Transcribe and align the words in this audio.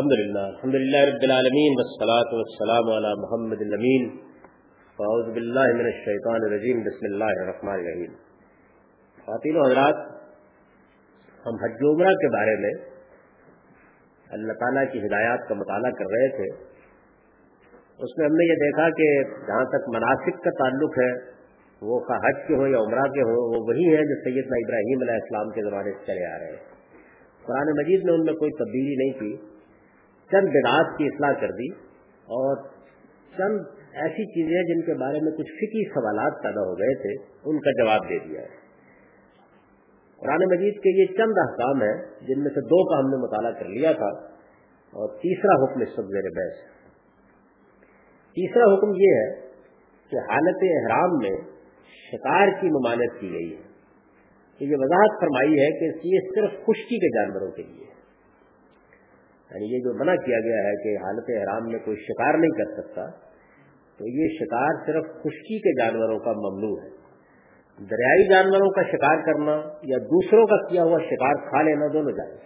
الحمد 0.00 0.26
للہ 0.26 0.38
الحمد 0.38 0.74
للہ 0.74 0.96
رب 0.96 1.22
العالمین، 1.22 1.72
والصلاة 1.76 2.38
والسلام 2.38 2.90
على 2.90 3.20
محمد 3.20 3.60
الامین. 3.60 4.08
فاعوذ 4.96 5.32
باللہ 5.32 5.74
من 5.74 5.84
الشیطان 5.84 6.34
الرجیم، 6.34 6.80
بسم 6.80 6.98
اللہ 7.02 7.24
الرحمن 7.24 7.72
الرحیم. 7.72 8.12
خواتین 9.24 9.56
و 9.56 9.64
حضرات، 9.64 9.94
ہم 11.46 11.54
حج 11.64 11.76
عمرہ 11.82 12.14
کے 12.14 12.28
بارے 12.28 12.56
میں 12.56 12.70
اللہ 14.30 14.52
تعالیٰ 14.52 14.92
کی 14.92 14.98
ہدایات 14.98 15.48
کا 15.48 15.54
مطالعہ 15.54 15.90
کر 15.90 16.04
رہے 16.04 16.28
تھے۔ 16.28 16.64
اس 17.98 18.18
میں 18.18 18.26
ہم 18.26 18.34
نے 18.34 18.52
یہ 18.52 18.54
دیکھا 18.54 18.90
کہ 18.90 19.22
جہاں 19.46 19.64
تک 19.64 19.88
مناسب 19.94 20.42
کا 20.44 20.50
تعلق 20.50 20.98
ہے، 20.98 21.30
وہ 21.82 22.00
حج 22.26 22.48
کے 22.48 22.54
ہوں 22.54 22.68
یا 22.68 22.78
عمرہ 22.78 23.08
کے 23.08 23.22
ہوں 23.22 23.36
وہ 23.36 23.66
وہی 23.66 23.96
ہے 23.96 24.02
جو 24.02 24.14
سیدنا 24.24 24.56
ابراہیم 24.56 24.98
علیہ 25.00 25.14
السلام 25.14 25.48
کے 25.50 25.70
زمانے 25.70 25.92
سے 25.92 26.06
چلے 26.06 26.26
آ 26.26 26.38
رہے 26.38 26.46
ہیں۔ 26.46 26.64
قرآن 27.46 27.66
مجید 27.66 28.04
نے 28.04 28.12
ان 28.12 28.24
میں 28.24 28.34
کوئی 28.34 28.50
تبدیلی 28.50 28.94
نہیں 28.94 29.20
کی۔ 29.20 29.49
چند 30.32 30.48
بدعات 30.48 30.98
کی 30.98 31.04
اصلاح 31.04 31.32
کر 31.40 31.50
دی 31.50 31.68
اور 32.38 32.56
چند 33.38 33.60
ایسی 33.92 34.24
چیزیں 34.24 34.74
جن 34.74 34.86
کے 34.86 34.94
بارے 34.94 35.20
میں 35.20 35.32
کچھ 35.32 35.52
فکی 35.52 35.88
سوالات 35.88 36.42
پیدا 36.42 36.60
ہو 36.60 36.78
گئے 36.78 36.94
تھے، 36.94 37.14
ان 37.44 37.58
کا 37.58 37.70
جواب 37.70 38.08
دے 38.08 38.18
دیا 38.18 38.40
ہے۔ 38.40 38.60
قرآن 40.20 40.38
مجید 40.50 40.74
کے 40.74 41.00
یہ 41.00 41.06
چند 41.06 41.38
احکام 41.38 41.82
ہیں 41.82 42.26
جن 42.26 42.42
میں 42.42 42.50
سے 42.50 42.60
دو 42.60 42.88
کا 42.88 42.98
ہم 42.98 43.10
نے 43.10 43.16
مطالعہ 43.16 43.52
کر 43.52 43.68
لیا 43.68 43.92
تھا 43.92 44.08
اور 44.92 45.16
تیسرا 45.16 45.64
حکم 45.64 45.80
اس 45.80 45.98
وقت 45.98 46.08
زیر 46.08 46.28
بحث 46.36 46.58
تیسرا 48.36 48.74
حکم 48.74 48.90
یہ 48.96 49.14
ہے 49.14 49.30
کہ 50.10 50.16
حالت 50.16 50.56
احرام 50.62 51.16
میں 51.22 51.36
شکار 52.12 52.48
کی 52.60 52.68
ممانت 52.68 53.20
کی 53.20 53.32
گئی 53.32 53.56
ہے۔ 53.56 53.70
یہ 54.60 54.76
وضاحت 54.78 55.20
فرمائی 55.20 55.52
ہے 55.52 55.70
کہ 55.78 56.08
یہ 56.08 56.20
صرف 56.34 56.50
خشکی 56.50 56.98
کے 56.98 57.08
جانوروں 57.08 57.50
کے 57.52 57.62
لیے۔ 57.62 57.99
یعنی 59.50 59.74
یہ 59.74 59.78
جو 59.78 59.94
منع 59.94 60.14
کیا 60.16 60.40
گیا 60.40 60.62
ہے 60.64 60.76
کہ 60.82 60.96
حالت 60.96 61.30
احرام 61.38 61.68
میں 61.68 61.78
کوئی 61.78 61.96
شکار 61.96 62.34
نہیں 62.34 62.50
کر 62.50 62.82
سکتا، 62.82 63.06
تو 63.98 64.08
یہ 64.08 64.28
شکار 64.40 64.86
صرف 64.86 65.04
خشکی 65.04 65.58
کے 65.58 65.82
جانوروں 65.82 66.18
کا 66.18 66.32
ممنوع 66.32 66.82
ہے۔ 66.82 67.00
دریائی 67.90 68.28
جانوروں 68.28 68.70
کا 68.70 68.82
شکار 68.82 69.16
کرنا 69.26 69.62
یا 69.82 69.98
دوسروں 69.98 70.46
کا 70.46 70.68
کیا 70.68 70.82
ہوا 70.82 70.98
شکار 70.98 71.34
کھا 71.34 71.62
لینا 71.62 71.86
دونوں 71.92 72.12
جائز 72.12 72.38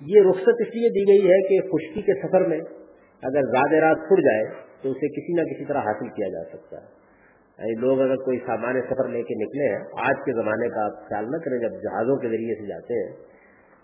یہ 0.00 0.20
رخصت 0.30 0.60
اس 0.60 0.74
لیے 0.74 0.88
دی 0.88 1.02
گئی 1.12 1.30
ہے 1.30 1.48
کہ 1.48 1.68
خشکی 1.68 2.02
کے 2.02 2.14
سفر 2.22 2.46
میں 2.46 2.60
اگر 3.22 3.42
زیادہ 3.42 3.74
رات 3.74 3.96
چھڑ 3.96 4.20
جائے 4.20 4.44
تو 4.82 4.90
اسے 4.90 5.08
کسی 5.08 5.32
نہ 5.32 5.40
کسی 5.40 5.64
طرح 5.64 5.78
حاصل 5.78 6.08
کیا 6.08 6.28
جا 6.28 6.56
سکتا 6.56 6.76
ہے۔ 6.76 7.02
یعنی 7.58 7.80
لوگ 7.80 8.00
اگر 8.00 8.16
کوئی 8.16 8.38
سامان 8.38 8.80
سفر 8.80 9.08
لے 9.08 9.22
کے 9.22 9.34
نکلے 9.34 9.68
ہیں، 9.68 10.08
آج 10.08 10.24
کے 10.24 10.32
زمانے 10.32 10.68
کا 10.68 10.84
آپ 10.84 11.08
خیال 11.08 11.24
نہ 11.24 11.36
کریں، 11.36 11.58
جب 11.58 11.70
جہازوں 11.70 12.16
کے 12.16 12.28
ذریعے 12.28 12.54
سے 12.54 12.66
جاتے 12.66 12.94
ہیں 12.94 13.31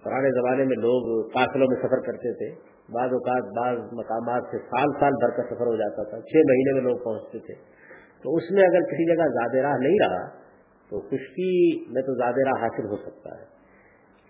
پرانے 0.09 0.31
زمانے 0.31 0.64
میں 0.64 0.77
لوگ 0.77 1.28
قافلوں 1.28 1.67
میں 1.70 1.77
سفر 1.77 2.01
کرتے 2.06 2.33
تھے۔ 2.33 2.61
بعض 2.92 3.09
اوقات 3.12 3.42
بعض 3.42 3.78
مقامات 3.92 4.42
سے 4.51 4.59
سال 4.59 4.87
سال 5.01 5.12
بھر 5.12 5.31
کا 5.37 5.42
سفر 5.42 5.67
ہو 5.67 5.77
جاتا 5.77 6.03
تھا۔ 6.03 6.20
چھ 6.20 6.37
مہینے 6.37 6.73
میں 6.75 6.83
لوگ 6.83 6.98
پہنچتے 7.05 7.39
تھے۔ 7.39 7.55
تو 8.23 8.36
اس 8.36 8.51
میں 8.51 8.62
اگر 8.62 8.81
کسی 8.81 9.17
جگہ 9.17 9.25
زیادہ 9.25 9.67
راہ 9.67 9.77
نہیں 9.79 9.97
رہا، 10.06 10.29
تو 10.91 11.01
خشکی 11.01 11.84
میں 11.92 12.03
تو 12.03 12.14
زیادہ 12.14 12.34
راہ 12.34 12.62
حاصل 12.62 12.84
ہو 12.84 12.97
سکتا 12.97 13.31
ہے۔ 13.31 13.59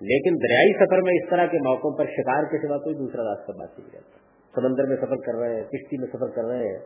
لیکن 0.00 0.34
دریائی 0.34 0.72
سفر 0.72 1.02
میں 1.02 1.12
اس 1.12 1.30
طرح 1.30 1.46
کے 1.46 1.58
موقعوں 1.58 1.98
پر 1.98 2.04
شکار 2.04 2.44
کے 2.44 2.68
سوا 2.68 2.78
کوئی 2.78 2.94
دوسرا 2.94 3.22
راستہ 3.22 3.52
باقی 3.52 3.82
نہیں 3.82 3.92
رہتا۔ 3.94 4.18
سمندر 4.60 4.86
میں 4.86 4.96
سفر 4.96 5.16
کر 5.16 5.34
رہے 5.34 5.54
ہیں، 5.54 5.62
کشتی 5.62 5.98
میں 5.98 6.08
سفر 6.08 6.26
کر 6.26 6.44
رہے 6.44 6.68
ہیں، 6.72 6.78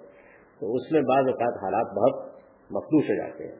تو 0.60 0.74
اس 0.74 0.92
میں 0.92 1.00
بعض 1.00 1.24
اوقات 1.26 1.64
حالات 1.64 1.86
بہت 1.86 2.32
مخلوط 2.70 3.10
ہو 3.10 3.16
جاتے 3.16 3.44
ہیں۔ 3.44 3.56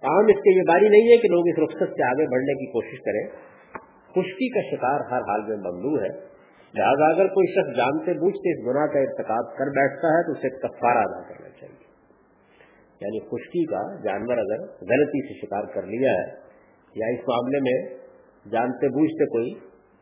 کام 0.00 0.26
اس 0.26 0.42
کے 0.42 0.56
یہ 0.56 0.62
باری 0.62 0.88
نہیں 0.88 1.12
ہے 1.12 1.16
کہ 1.16 1.28
لوگ 1.28 1.42
اس 1.46 1.58
رخصت 1.58 1.96
سے 1.96 2.10
آگے 2.10 2.30
بڑھنے 2.30 2.52
کی 2.52 2.72
کوشش 2.72 3.00
کریں۔ 3.00 3.53
خشکی 4.14 4.48
کا 4.48 4.76
شکار 4.76 5.00
ہر 5.00 5.20
حال 5.20 5.42
میں 5.48 5.56
ممنوع 5.56 6.02
ہے۔ 6.02 6.34
لہٰذا 6.74 7.04
اگر 7.04 7.26
کوئی 7.26 7.52
شخص 7.52 7.76
جانتے 7.76 8.12
بوجھتے 8.12 8.60
اس 8.60 8.66
گناہ 8.66 8.86
کا 8.86 8.98
ارتقاب 8.98 9.58
کر 9.58 9.66
بیٹھتا 9.66 10.08
ہے 10.08 10.22
تو 10.22 10.32
اسے 10.32 10.48
کفارہ 10.48 10.98
ادا 10.98 11.28
کرنا 11.28 11.48
چاہیے۔ 11.48 11.94
یعنی 13.00 13.20
خشکی 13.20 13.64
کا 13.64 14.02
جانور 14.04 14.38
اگر 14.38 14.60
غلطی 14.60 15.28
سے 15.28 15.46
شکار 15.46 15.64
کر 15.74 15.82
لیا 15.82 16.10
ہے 16.10 16.44
یا 16.96 17.06
اس 17.06 17.28
معاملے 17.28 17.58
میں 17.58 17.96
جانتے 18.50 18.88
بوجھتے 18.88 19.26
کوئی 19.26 19.50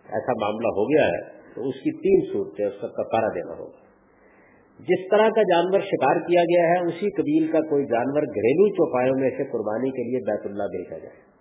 ایسا 0.09 0.33
معاملہ 0.33 0.67
ہو 0.67 0.85
گیا 0.85 1.07
ہے 1.07 1.21
تو 1.55 1.69
اس 1.69 1.75
کی 1.75 1.91
تین 1.91 2.33
صورتیں 2.33 2.67
اس 2.67 2.81
کا 2.81 2.87
کفارہ 2.87 3.31
دینا 3.35 3.53
ہوگا۔ 3.59 3.83
جس 4.79 5.11
طرح 5.11 5.29
کا 5.29 5.43
جانور 5.43 5.81
شکار 5.81 6.17
کیا 6.17 6.43
گیا 6.43 6.69
ہے، 6.69 6.79
اسی 6.81 7.11
قبیل 7.11 7.53
کا 7.53 7.61
کوئی 7.61 7.85
جانور 7.85 8.23
گھریلو 8.23 8.69
چوپایوں 8.69 9.15
میں 9.19 9.31
سے 9.31 9.45
قربانی 9.45 9.91
کے 9.91 10.03
لیے 10.03 10.19
بیت 10.19 10.47
اللہ 10.47 10.63
بھیجا 10.63 10.99
جائے۔ 10.99 11.33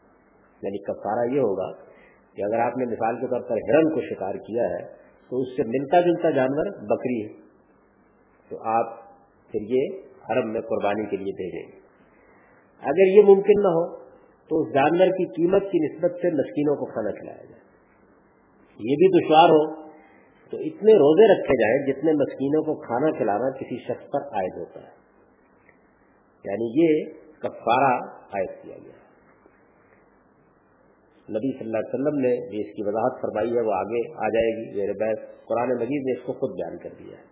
یعنی 0.61 0.77
کفارہ 0.83 1.33
یہ 1.33 1.39
ہوگا 1.39 1.90
کہ 2.35 2.41
اگر 2.41 2.59
آپ 2.59 2.77
نے 2.77 2.85
مثال 2.85 3.15
کے 3.15 3.27
طور 3.27 3.41
پر 3.41 3.55
ہرن 3.55 3.93
کو 3.93 4.01
شکار 4.01 4.35
کیا 4.35 4.63
ہے، 4.63 4.85
تو 5.29 5.41
اس 5.41 5.47
سے 5.57 5.63
ملتا 5.63 6.01
جلتا 6.01 6.29
جانور 6.29 6.65
بکری 6.65 7.25
ہے۔ 7.25 7.41
تو 8.49 8.57
آپ 8.63 8.97
پھر 9.51 9.59
یہ 9.61 9.87
حرم 10.29 10.51
میں 10.53 10.61
قربانی 10.61 11.05
کے 11.05 11.17
لیے 11.17 11.33
بھیجیں 11.37 11.71
گے۔ 11.71 11.81
اگر 12.81 13.17
یہ 13.17 13.35
ممکن 13.35 13.61
نہ 13.61 13.67
ہو، 13.67 13.97
تو 14.49 14.61
اس 14.61 14.73
جانور 14.73 15.07
کی 15.07 15.25
قیمت 15.25 15.61
کی 15.61 15.85
نسبت 15.85 16.11
سے 16.11 16.27
مسکینوں 16.27 16.75
کو 16.75 16.85
کھانا 16.85 17.11
کھلایا 17.11 17.43
جائے۔ 17.43 17.61
یہ 18.71 18.95
بھی 18.95 19.19
دشوار 19.19 19.49
ہو، 19.49 19.81
تو 20.49 20.57
اتنے 20.57 20.93
روزے 20.93 21.33
رکھے 21.33 21.61
جائیں 21.61 21.91
جتنے 21.91 22.11
مسکینوں 22.11 22.63
کو 22.63 22.75
کھانا 22.75 23.17
کھلانا 23.17 23.49
کسی 23.49 23.77
شخص 23.77 24.09
پر 24.11 24.19
عائد 24.19 24.57
ہوتا 24.57 24.79
ہے۔ 24.79 25.01
یعنی 26.45 26.83
یہ 26.83 27.05
کفارہ 27.39 27.93
عائد 28.17 28.63
کیا 28.63 28.75
گیا۔ 28.77 29.10
نبی 31.35 31.49
صلی 31.57 31.65
اللہ 31.65 31.83
علیہ 31.83 31.93
وسلم 31.93 32.17
نے 32.19 32.31
اس 32.61 32.71
کی 32.75 32.83
وضاحت 32.87 33.21
فرمائی 33.21 33.55
ہے 33.57 33.61
وہ 33.61 33.73
آگے 33.73 34.01
آ 34.25 34.29
جائے 34.29 34.51
گی، 34.55 34.65
میرے 34.79 34.93
بحث 34.99 35.23
قرآن 35.45 35.73
مجید 35.75 36.09
نے 36.09 36.17
اس 36.17 36.25
کو 36.25 36.33
خود 36.33 36.55
بیان 36.55 36.77
کر 36.77 36.95
دیا 36.99 37.17
ہے۔ 37.17 37.23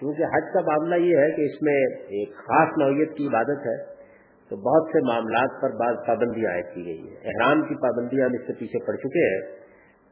کیونکہ 0.00 0.34
حج 0.34 0.50
کا 0.54 0.60
معاملہ 0.60 0.94
یہ 0.94 1.16
ہے 1.16 1.30
کہ 1.30 1.46
اس 1.46 1.62
میں 1.62 1.78
ایک 2.18 2.34
خاص 2.34 2.76
نوعیت 2.78 3.16
کی 3.16 3.26
عبادت 3.26 3.66
ہے، 3.66 3.76
تو 4.50 4.56
بہت 4.56 4.92
سے 4.92 5.00
معاملات 5.06 5.56
پر 5.62 5.74
بعض 5.80 5.96
پابندیاں 6.06 6.52
عائد 6.52 6.68
کی 6.74 6.84
گئی 6.84 7.00
ہیں۔ 7.00 7.16
احرام 7.24 7.62
کی 7.62 7.74
پابندیاں 7.82 8.26
ہم 8.26 8.36
اس 8.38 8.46
سے 8.46 8.58
پیچھے 8.58 8.84
پڑ 8.86 8.96
چکے 8.96 9.24
ہیں 9.28 9.42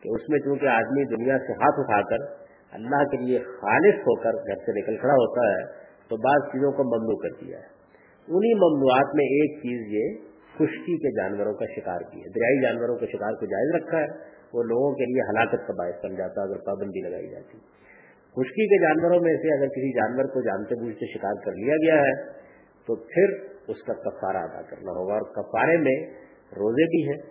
کہ 0.02 0.14
اس 0.14 0.28
میں 0.28 0.38
چونکہ 0.38 0.66
آدمی 0.66 1.04
دنیا 1.04 1.38
سے 1.38 1.52
ہاتھ 1.52 1.80
اٹھا 1.80 2.00
کر 2.10 2.26
اللہ 2.72 3.04
کے 3.10 3.16
لیے 3.16 3.38
خالص 3.38 4.02
ہو 4.08 4.14
کر 4.20 4.40
گھر 4.46 4.64
سے 4.66 4.78
نکل 4.80 4.96
کھڑا 4.96 5.14
ہوتا 5.14 5.46
ہے، 5.50 5.64
تو 6.08 6.16
بعض 6.16 6.52
چیزوں 6.52 6.72
کو 6.72 6.84
ممنوع 6.84 7.16
کر 7.16 7.36
دیا 7.40 7.58
ہے۔ 7.58 7.74
انہی 8.28 8.54
ممنوعات 8.54 9.14
میں 9.14 9.24
ایک 9.36 9.58
چیز 9.58 9.92
یہ 9.94 10.25
خشکی 10.58 10.96
کے 10.96 11.16
جانوروں 11.16 11.54
کا 11.54 11.64
شکار 11.76 12.00
کی 12.00 12.18
ہے، 12.20 12.28
دریائی 12.28 12.62
جانوروں 12.62 12.96
کے 12.96 13.06
شکار 13.06 13.32
کو 13.32 13.46
جائز 13.46 13.74
رکھا 13.74 14.00
ہے، 14.00 14.36
وہ 14.54 14.62
لوگوں 14.62 14.94
کے 14.94 15.04
لیے 15.04 15.30
ہلاکت 15.30 15.66
کا 15.66 15.72
باعث 15.78 16.04
بن 16.04 16.16
جاتا 16.16 16.42
ہے 16.42 16.46
اگر 16.46 16.60
پابندی 16.66 17.00
لگائی 17.08 17.30
جاتی۔ 17.30 17.58
خشکی 18.36 18.66
کے 18.66 18.82
جانوروں 18.82 19.20
میں 19.20 19.36
سے 19.36 19.58
اگر 19.58 19.66
کسی 19.66 19.92
جانور 19.92 20.24
کو 20.24 20.40
جانتے 20.40 20.74
بوجھتے 20.74 21.18
شکار 21.18 21.34
کر 21.44 21.52
لیا 21.52 21.74
گیا 21.74 22.00
ہے، 22.02 22.24
تو 22.86 22.94
پھر 22.94 23.56
اس 23.68 23.82
کا 23.82 23.92
کفارہ 23.92 24.36
ادا 24.36 24.62
کرنا 24.62 24.90
ہوگا۔ 24.90 25.12
اور 25.12 25.22
کفارے 25.22 25.76
میں 25.76 26.06
روزے 26.56 26.84
بھی 26.84 27.02
ہیں، 27.02 27.30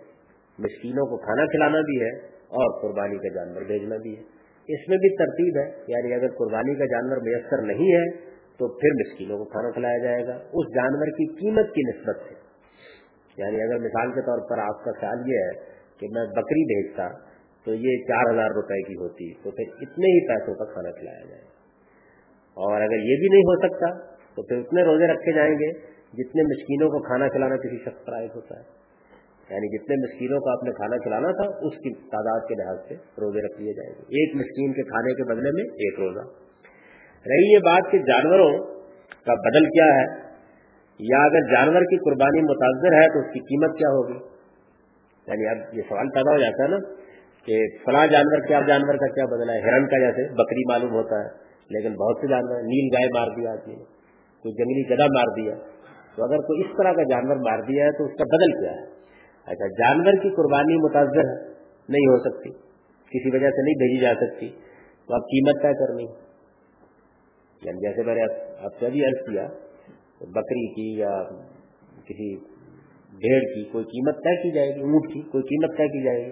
مسکینوں 0.58 1.06
کو 1.06 1.16
کھانا 1.16 1.46
کھلانا 1.46 1.80
بھی 1.80 2.00
ہے 2.00 2.10
اور 2.30 2.82
قربانی 2.82 3.18
کا 3.18 3.34
جانور 3.34 3.62
بھیجنا 3.62 3.96
بھی 3.96 4.16
ہے۔ 4.16 4.22
اس 4.68 4.88
میں 4.88 4.96
بھی 4.96 5.16
ترتیب 5.16 5.56
ہے 5.56 5.84
یعنی 5.88 6.14
اگر 6.14 6.28
قربانی 6.28 6.74
کا 6.74 6.84
جانور 6.84 7.16
میسر 7.16 7.62
نہیں 7.62 7.94
ہے، 7.94 8.16
تو 8.58 8.68
پھر 8.68 8.88
مسکینوں 8.88 9.38
کو 9.38 9.44
کھانا 9.44 9.70
کھلایا 9.70 9.98
جائے 9.98 10.26
گا۔ 10.26 10.32
اس 10.32 10.74
جانور 10.74 11.06
کی 11.06 11.26
قیمت 11.26 11.74
کی 11.74 11.80
نسبت 11.88 12.16
سے 12.28 12.45
یعنی 13.38 13.62
اگر 13.62 13.78
مثال 13.78 14.12
کے 14.12 14.20
طور 14.20 14.48
پر 14.50 14.58
آپ 14.58 14.84
کا 14.84 14.92
خیال 15.00 15.18
یہ 15.32 15.38
ہے 15.38 15.50
کہ 15.98 16.06
میں 16.10 16.24
بکری 16.24 16.64
بھیجتا 16.64 17.08
تو 17.64 17.74
یہ 17.74 17.96
چار 18.08 18.34
ہزار 18.34 18.50
روپے 18.50 18.82
کی 18.82 18.94
ہوتی 18.94 19.34
تو 19.34 19.50
پھر 19.50 19.64
اتنے 19.80 20.06
ہی 20.06 20.28
پیسوں 20.28 20.54
کا 20.54 20.64
کھانا 20.64 20.90
کھلایا 20.90 21.28
جائے۔ 21.28 21.42
اور 22.56 22.80
اگر 22.80 22.96
یہ 22.96 23.16
بھی 23.16 23.28
نہیں 23.28 23.42
ہو 23.42 23.68
سکتا 23.68 24.14
تو 24.34 24.42
پھر 24.42 24.56
اتنے 24.56 24.82
روزے 24.82 25.06
رکھے 25.06 25.32
جائیں 25.32 25.54
گے 25.54 25.72
جتنے 26.12 26.42
مسکینوں 26.42 26.88
کو 26.88 27.02
کھانا 27.06 27.28
کھلانا 27.28 27.56
کسی 27.56 27.76
شخص 27.84 28.04
پر 28.04 28.12
عائد 28.12 28.30
ہوتا 28.34 28.58
ہے۔ 28.58 28.86
یعنی 29.50 29.78
جتنے 29.78 29.96
مسکینوں 29.96 30.40
کو 30.40 30.50
آپ 30.50 30.64
نے 30.64 30.70
کھانا 30.70 30.96
کھلانا 30.96 31.30
تھا 31.30 31.66
اس 31.66 31.74
کی 31.74 31.94
تعداد 31.94 32.48
کے 32.48 32.54
لحاظ 32.54 32.76
سے 32.88 32.94
روزے 32.94 33.46
رکھ 33.46 33.60
لیے 33.60 33.72
جائیں 33.72 33.92
گے۔ 33.94 34.02
ایک 34.02 34.36
مسکین 34.36 34.72
کے 34.72 34.82
کھانے 34.82 35.14
کے 35.14 35.24
بدلے 35.24 35.50
میں 35.50 35.62
ایک 35.62 36.00
روزہ۔ 36.00 36.28
رہی 37.26 37.52
یہ 37.52 37.58
بات 37.58 37.92
کہ 37.92 37.98
جانوروں 37.98 38.64
کا 39.26 39.34
بدل 39.34 39.64
کیا 39.64 39.84
ہے؟ 39.84 40.25
یا 40.98 41.22
اگر 41.22 41.40
جانور 41.40 41.80
کی 41.80 41.96
قربانی 41.96 42.42
متاثر 42.42 42.94
ہے 42.94 43.08
تو 43.08 43.18
اس 43.18 43.32
کی 43.32 43.40
قیمت 43.40 43.78
کیا 43.78 43.88
ہوگی؟ 43.88 44.18
یعنی 45.26 45.48
اب 45.48 45.74
یہ 45.74 45.82
سوال 45.88 46.08
پیدا 46.08 46.32
ہو 46.32 46.38
جاتا 46.38 46.64
ہے 46.64 46.68
نا 46.68 46.78
کہ 47.44 47.66
فلاں 47.84 48.06
جانور 48.06 48.46
کیا 48.46 48.60
جانور 48.60 48.94
کا 48.94 49.06
کیا 49.06 49.24
بدلا 49.24 49.52
ہے؟ 49.52 49.60
ہرن 49.60 49.86
کا 49.86 49.98
جیسے 49.98 50.32
بکری 50.32 50.68
معلوم 50.68 50.90
ہوتا 50.90 51.18
ہے، 51.20 51.28
لیکن 51.70 51.94
بہت 51.94 52.16
سے 52.20 52.26
جانور، 52.26 52.62
نیل 52.62 52.88
گائے 52.92 53.06
مار 53.06 53.36
دیا 53.36 53.50
آدمی 53.50 53.74
نے 53.74 53.84
کوئی 54.42 54.54
جنگلی 54.54 54.94
گدا 54.94 55.06
مار 55.06 55.34
دیا۔ 55.36 55.54
تو 56.16 56.24
اگر 56.24 56.36
کوئی 56.36 56.60
اس 56.60 56.76
طرح 56.76 56.92
کا 56.92 57.02
جانور 57.02 57.36
مار 57.36 57.58
دیا 57.58 57.84
ہے 57.84 57.90
تو 57.90 58.04
اس 58.04 58.12
کا 58.18 58.24
بدل 58.24 58.60
کیا 58.60 58.72
ہے؟ 58.72 58.86
اچھا 59.46 59.66
جانور 59.66 60.12
کی 60.12 60.30
قربانی 60.30 60.74
متاثر 60.74 61.52
نہیں 61.88 62.06
ہو 62.06 62.18
سکتی، 62.18 62.50
کسی 63.10 63.36
وجہ 63.36 63.50
سے 63.50 63.62
نہیں 63.62 63.74
بھیجی 63.74 64.00
جا 64.00 64.12
سکتی، 64.14 64.48
تو 65.06 65.14
اب 65.14 65.20
قیمت 65.20 65.62
طے 65.62 65.72
کرنی۔ 65.72 66.04
یعنی 67.62 67.88
جیسے 67.88 68.02
میں 68.02 68.14
نے 68.14 68.22
آپ 68.64 68.70
سے 68.80 68.86
ابھی 68.86 69.04
عرض 69.04 69.30
کیا 69.30 69.65
بکری 70.20 70.74
کی 70.74 71.00
یا 71.00 71.22
کسی 72.04 72.36
بھیڑ 73.10 73.40
کی 73.40 73.64
کوئی 73.64 73.84
قیمت 73.84 74.14
طے 74.14 74.42
کی 74.42 74.50
جائے 74.50 74.68
گی، 74.68 74.80
اونٹ 74.80 75.12
کی 75.12 75.20
کوئی 75.20 75.42
قیمت 75.42 75.78
طے 75.78 75.86
کی 75.86 76.04
جائے 76.04 76.24
گی۔ 76.24 76.30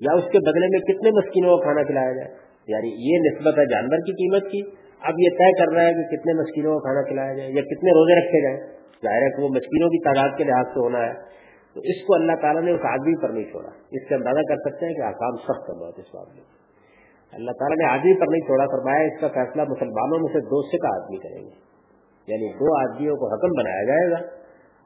یا 0.00 0.14
اس 0.14 0.24
کے 0.32 0.38
بدلے 0.38 0.66
میں 0.70 0.78
کتنے 0.78 1.10
مسکینوں 1.10 1.56
کو 1.56 1.62
کھانا 1.62 1.82
کھلایا 1.82 2.12
جائے۔ 2.12 2.34
یعنی 2.68 2.88
یہ 2.88 3.30
نسبت 3.30 3.58
ہے 3.58 3.64
جانور 3.66 3.96
کی 3.96 4.12
قیمت 4.12 4.52
کی۔ 4.52 4.60
اب 5.00 5.14
یہ 5.18 5.30
طے 5.30 5.52
کر 5.52 5.72
رہا 5.72 5.82
ہے 5.82 5.92
کہ 5.92 6.16
کتنے 6.16 6.32
مسکینوں 6.42 6.72
کو 6.72 6.78
کھانا 6.78 7.02
کھلایا 7.02 7.34
جائے 7.34 7.48
یا 7.48 7.62
کتنے 7.62 7.90
روزے 7.90 8.18
رکھے 8.18 8.42
جائیں۔ 8.42 8.72
ظاہر 9.04 9.22
ہے 9.22 9.36
کہ 9.36 9.42
وہ 9.42 9.48
مسکینوں 9.48 9.88
کی 9.88 10.04
تعداد 10.04 10.38
کے 10.38 10.44
لحاظ 10.44 10.66
سے 10.66 10.80
ہونا 10.80 11.06
ہے۔ 11.06 11.12
تو 11.74 11.80
اس 11.80 12.06
کو 12.06 12.14
اللہ 12.14 12.32
تعالیٰ 12.40 12.62
نے 12.62 12.70
اس 12.70 12.80
آدمی 12.82 13.22
پر 13.22 13.28
نہیں 13.28 13.44
چھوڑا۔ 13.44 13.68
اس 13.90 14.08
سے 14.08 14.14
اندازہ 14.14 14.40
کر 14.48 14.56
سکتے 14.56 14.86
ہیں 14.86 14.94
کہ 14.94 15.00
آکام 15.00 15.36
سخت 15.36 15.70
ہے 15.70 15.84
بہت 15.84 15.98
اس 15.98 16.14
معاملے 16.14 16.40
میں۔ 16.40 16.62
اللہ 17.32 17.50
تعالیٰ 17.50 17.76
نے 17.76 17.98
آدمی 17.98 18.20
پر 18.20 18.26
نہیں 18.26 18.40
چھوڑا، 18.40 18.64
فرمایا 18.64 19.02
اس 19.02 19.20
کا 19.20 19.28
فیصلہ 19.28 19.62
مسلمانوں 19.62 20.18
میں 20.18 20.32
سے 20.32 20.40
دو 20.40 20.62
سے 20.62 20.78
کا 20.78 20.88
آدمی 20.88 21.16
کریں 21.16 21.44
گے۔ 21.44 21.71
یعنی 22.26 22.52
دو 22.52 22.78
آدمیوں 22.80 23.16
کو 23.16 23.34
حکم 23.34 23.48
بنایا 23.58 23.84
جائے 23.84 24.10
گا 24.10 24.16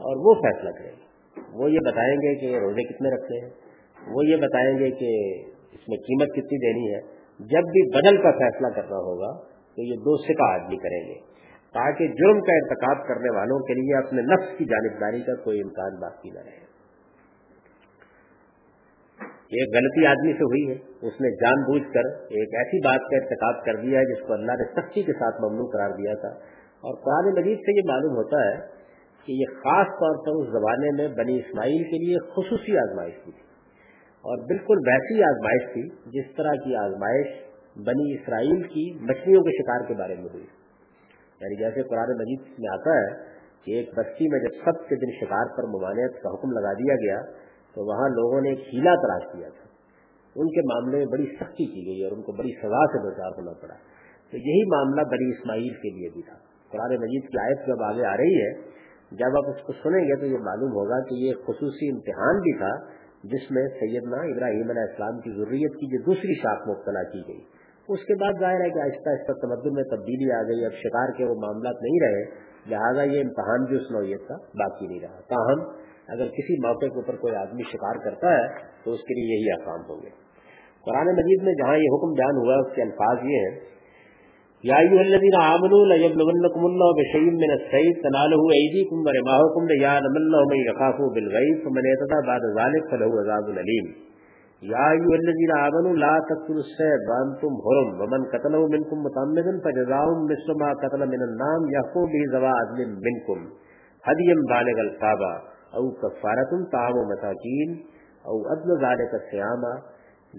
اور 0.00 0.16
وہ 0.16 0.34
فیصلہ 0.34 0.70
کریں 0.70 0.92
گے۔ 0.92 1.06
وہ 1.52 1.70
یہ 1.70 1.78
بتائیں 1.86 2.16
گے 2.16 2.34
کہ 2.34 2.58
روزے 2.58 2.82
کتنے 2.82 3.10
رکھتے 3.10 3.44
ہیں۔ 3.44 3.50
وہ 4.14 4.26
یہ 4.26 4.36
بتائیں 4.36 4.78
گے 4.78 4.90
کہ 4.90 5.42
اس 5.74 5.88
میں 5.88 5.96
قیمت 5.96 6.28
کتنی 6.28 6.58
دینی 6.58 6.94
ہے۔ 6.94 7.00
جب 7.38 7.62
بھی 7.62 7.90
بدل 7.90 8.22
کا 8.22 8.30
فیصلہ 8.30 8.66
کرنا 8.68 8.96
ہوگا 8.96 9.42
تو 9.76 9.82
یہ 9.82 9.96
دو 9.96 10.16
سکا 10.16 10.54
آدمی 10.54 10.76
کریں 10.76 11.08
گے۔ 11.08 11.36
تاکہ 11.72 12.06
جرم 12.08 12.40
کا 12.40 12.52
ارتکاب 12.56 13.08
کرنے 13.08 13.36
والوں 13.36 13.58
کے 13.58 13.74
لیے 13.74 13.96
اپنے 13.96 14.22
نفس 14.22 14.58
کی 14.58 14.64
جانبداری 14.64 15.20
کا 15.20 15.34
کوئی 15.34 15.60
امکان 15.60 16.00
باقی 16.00 16.30
نہ 16.30 16.38
رہے۔ 16.38 16.66
ایک 19.26 19.76
غلطی 19.76 20.06
آدمی 20.06 20.32
سے 20.32 20.42
ہوئی 20.42 20.68
ہے۔ 20.68 21.06
اس 21.06 21.20
نے 21.20 21.30
جان 21.30 21.62
بوجھ 21.62 21.94
کر 21.94 22.22
ایک 22.22 22.54
ایسی 22.54 22.80
بات 22.84 23.00
کا 23.00 23.16
ارتکاب 23.16 23.64
کر 23.64 23.76
دیا 23.76 24.00
ہے 24.00 24.04
جس 24.04 24.26
کو 24.26 24.32
اللہ 24.32 24.52
نے 24.52 24.80
سختی 24.80 25.02
کے 25.02 25.12
ساتھ 25.12 25.44
ممنوع 25.44 25.70
قرار 25.70 25.90
دیا 25.90 26.14
تھا۔ 26.14 26.38
اور 26.86 26.94
قرآن 26.94 27.32
مجید 27.40 27.58
سے 27.58 27.76
یہ 27.76 27.82
معلوم 27.88 28.16
ہوتا 28.16 28.36
ہے 28.36 28.76
کہ 29.24 29.32
یہ 29.32 29.44
خاص 29.54 29.86
طور 29.86 30.26
پر 30.26 30.42
اس 30.42 30.52
زمانے 30.52 30.90
میں 30.96 31.08
بنی 31.16 31.38
اسماعیل 31.38 31.82
کے 31.82 32.06
لیے 32.06 32.16
خصوصی 32.30 32.78
آزمائش 32.78 33.14
تھی 33.24 33.32
اور 34.20 34.38
بالکل 34.46 34.76
ویسی 34.86 35.22
آزمائش 35.22 35.72
تھی 35.72 35.82
جس 36.06 36.36
طرح 36.36 36.52
کی 36.52 36.76
آزمائش 36.76 37.26
بنی 37.76 38.14
اسرائیل 38.14 38.62
کی 38.62 39.04
مچھلیوں 39.04 39.42
کے 39.42 39.50
شکار 39.50 39.88
کے 39.88 39.94
بارے 39.94 40.14
میں 40.14 40.28
ہوئی۔ 40.32 40.44
یعنی 41.40 41.56
جیسے 41.58 41.82
قرآن 41.82 42.18
مجید 42.18 42.40
میں 42.58 42.72
آتا 42.72 42.90
ہے 42.90 43.24
کہ 43.64 43.70
ایک 43.70 43.88
بستی 43.96 44.24
میں 44.28 44.40
جب 44.40 44.64
سب 44.64 44.88
کے 44.88 44.94
دن 44.94 45.24
شکار 45.24 45.56
پر 45.56 45.62
ممانعت 45.62 46.22
کا 46.22 46.28
حکم 46.28 46.50
لگا 46.50 46.72
دیا 46.72 46.94
گیا 46.94 47.20
تو 47.74 47.86
وہاں 47.86 48.08
لوگوں 48.08 48.40
نے 48.40 48.48
ایک 48.48 48.60
ہیلا 48.60 48.94
تلاش 48.94 49.32
کیا 49.32 49.48
تھا۔ 49.48 49.68
ان 50.36 50.48
کے 50.48 50.60
معاملے 50.60 50.96
میں 50.96 51.06
بڑی 51.06 51.26
سختی 51.26 51.64
کی 51.64 51.86
گئی 51.86 52.04
اور 52.04 52.12
ان 52.12 52.22
کو 52.22 52.32
بڑی 52.32 52.50
سزا 52.52 52.86
سے 52.86 53.02
دوچار 53.02 53.30
ہونا 53.30 53.52
پڑا۔ 53.62 53.74
تو 54.30 54.36
یہی 54.36 54.70
معاملہ 54.70 55.02
بنی 55.02 55.30
اسماعیل 55.30 55.68
کے 55.68 55.90
لیے 55.90 56.08
بھی 56.14 56.22
تھا۔ 56.22 56.55
قرآن 56.72 56.94
مجید 57.00 57.28
کی 57.28 57.38
آیت 57.38 57.66
جب 57.66 57.82
آگے 57.82 58.06
آ 58.06 58.16
رہی 58.16 58.40
ہے، 58.42 58.50
جب 59.10 59.36
آپ 59.36 59.48
اس 59.48 59.62
کو 59.66 59.72
سنیں 59.72 60.04
گے 60.04 60.20
تو 60.20 60.26
یہ 60.26 60.38
معلوم 60.38 60.70
ہوگا 60.70 61.00
کہ 61.00 61.14
یہ 61.14 61.34
خصوصی 61.46 61.90
امتحان 61.90 62.40
بھی 62.40 62.58
تھا 62.58 62.72
جس 63.24 63.50
میں 63.50 63.66
سیدنا 63.68 64.16
ابراہیم 64.16 64.70
علیہ 64.70 64.82
السلام 64.82 65.20
کی 65.20 65.30
ضروریت 65.30 65.72
کی 65.72 65.86
جو 65.86 66.02
دوسری 66.02 66.34
شاخ 66.34 66.68
مبتلا 66.68 67.02
کی 67.02 67.20
گئی۔ 67.28 67.40
اس 67.88 68.00
کے 68.04 68.14
بعد 68.14 68.40
ظاہر 68.40 68.60
ہے 68.60 68.70
کہ 68.70 68.78
آہستہ 68.78 69.08
آہستہ 69.08 69.32
تمدن 69.32 69.72
میں 69.72 69.82
تبدیلی 69.82 70.32
آ 70.32 70.42
گئی، 70.42 70.64
اب 70.64 70.72
شکار 70.72 71.12
کے 71.16 71.24
وہ 71.24 71.34
معاملات 71.34 71.74
نہیں 71.82 72.00
رہے۔ 72.02 72.24
لہٰذا 72.70 73.02
یہ 73.02 73.20
امتحان 73.20 73.64
بھی 73.64 73.76
اس 73.76 73.90
نوعیت 73.90 74.28
کا 74.28 74.34
باقی 74.34 74.86
نہیں 74.86 75.00
رہا۔ 75.00 75.20
تاہم، 75.20 75.68
اگر 76.08 76.28
کسی 76.28 76.66
موقع 76.66 76.86
کے 76.86 76.94
اوپر 76.94 77.16
کوئی 77.16 77.34
آدمی 77.34 77.62
شکار 77.62 77.94
کرتا 78.04 78.32
ہے، 78.32 78.48
تو 78.84 78.92
اس 78.92 79.00
کے 79.00 79.14
لیے 79.14 79.36
یہی 79.36 79.62
آسان 79.62 79.80
ہوں 79.88 80.02
گے۔ 80.02 80.10
قرآن 80.84 81.06
مجید 81.06 81.42
میں 81.42 81.52
جہاں 81.52 81.76
یہ 81.76 81.94
حکم 81.94 82.12
بیان 82.12 82.36
ہوا، 82.36 82.56
اس 82.56 82.74
کے 82.74 82.82
الفاظ 82.82 83.18
یہ 83.22 83.36
ہیں 83.36 83.75
یا 84.68 84.78
الذين 85.08 85.36
امنوا 85.54 85.82
لا 85.90 85.96
يبلغنكم 86.04 86.62
الله 86.70 86.88
بشيء 87.00 87.30
من 87.42 87.50
الصيد 87.58 87.94
تناله 88.06 88.42
ايديكم 88.58 88.98
ورماحكم 89.06 89.62
ليعلم 89.72 90.14
الله 90.22 90.42
من 90.52 90.60
يخافه 90.70 91.04
بالغيب، 91.14 91.56
فمن 91.64 91.84
يتقى 91.92 92.18
بعد 92.30 92.42
ذلك 92.58 92.82
فله 92.90 93.10
عذاب 93.20 93.46
اليم 93.64 93.88
یا 94.62 94.84
ایو 94.90 95.10
الذین 95.20 95.50
آمنوا 95.68 95.94
لا 96.02 96.14
تقتلوا 96.28 96.62
السید 96.66 97.00
وانتم 97.08 97.52
حرم، 97.64 97.88
ومن 98.00 98.22
قتله 98.32 98.62
منکم 98.74 98.98
متعمدا 99.06 99.52
فجزاء 99.64 100.06
مثل 100.32 100.48
ما 100.60 100.70
قتل 100.82 101.00
من 101.12 101.20
النام 101.28 101.60
يحكم 101.76 102.04
به 102.12 102.22
ذو 102.32 102.44
عدل 102.58 102.78
منکم 103.06 103.38
هديا 104.08 104.36
بالغ 104.52 104.80
الكعبة 104.86 105.32
او 105.76 105.84
كفارة 106.02 106.52
طعام 106.72 106.96
مساكين 107.12 107.70
او 108.28 108.36
ادل 108.54 108.70
ذلك 108.86 109.10
الصيام 109.20 109.62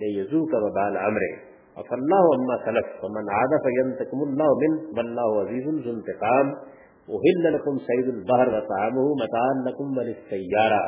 ليذوق 0.01 0.51
وبال 0.63 0.97
امره 1.09 1.46
فالله 1.89 2.23
اما 2.35 2.55
سلف 2.65 3.03
ومن 3.03 3.29
عاد 3.29 3.51
فينتقم 3.65 4.21
الله 4.27 4.49
من 4.61 4.77
والله 4.97 5.41
عزيز 5.41 5.67
ذو 5.85 5.91
انتقام 5.91 6.47
وهل 7.07 7.53
لكم 7.53 7.77
سيد 7.89 8.07
البحر 8.13 8.47
وطعامه 8.55 9.05
متاعا 9.23 9.53
لكم 9.67 9.97
وللسيارة 9.97 10.85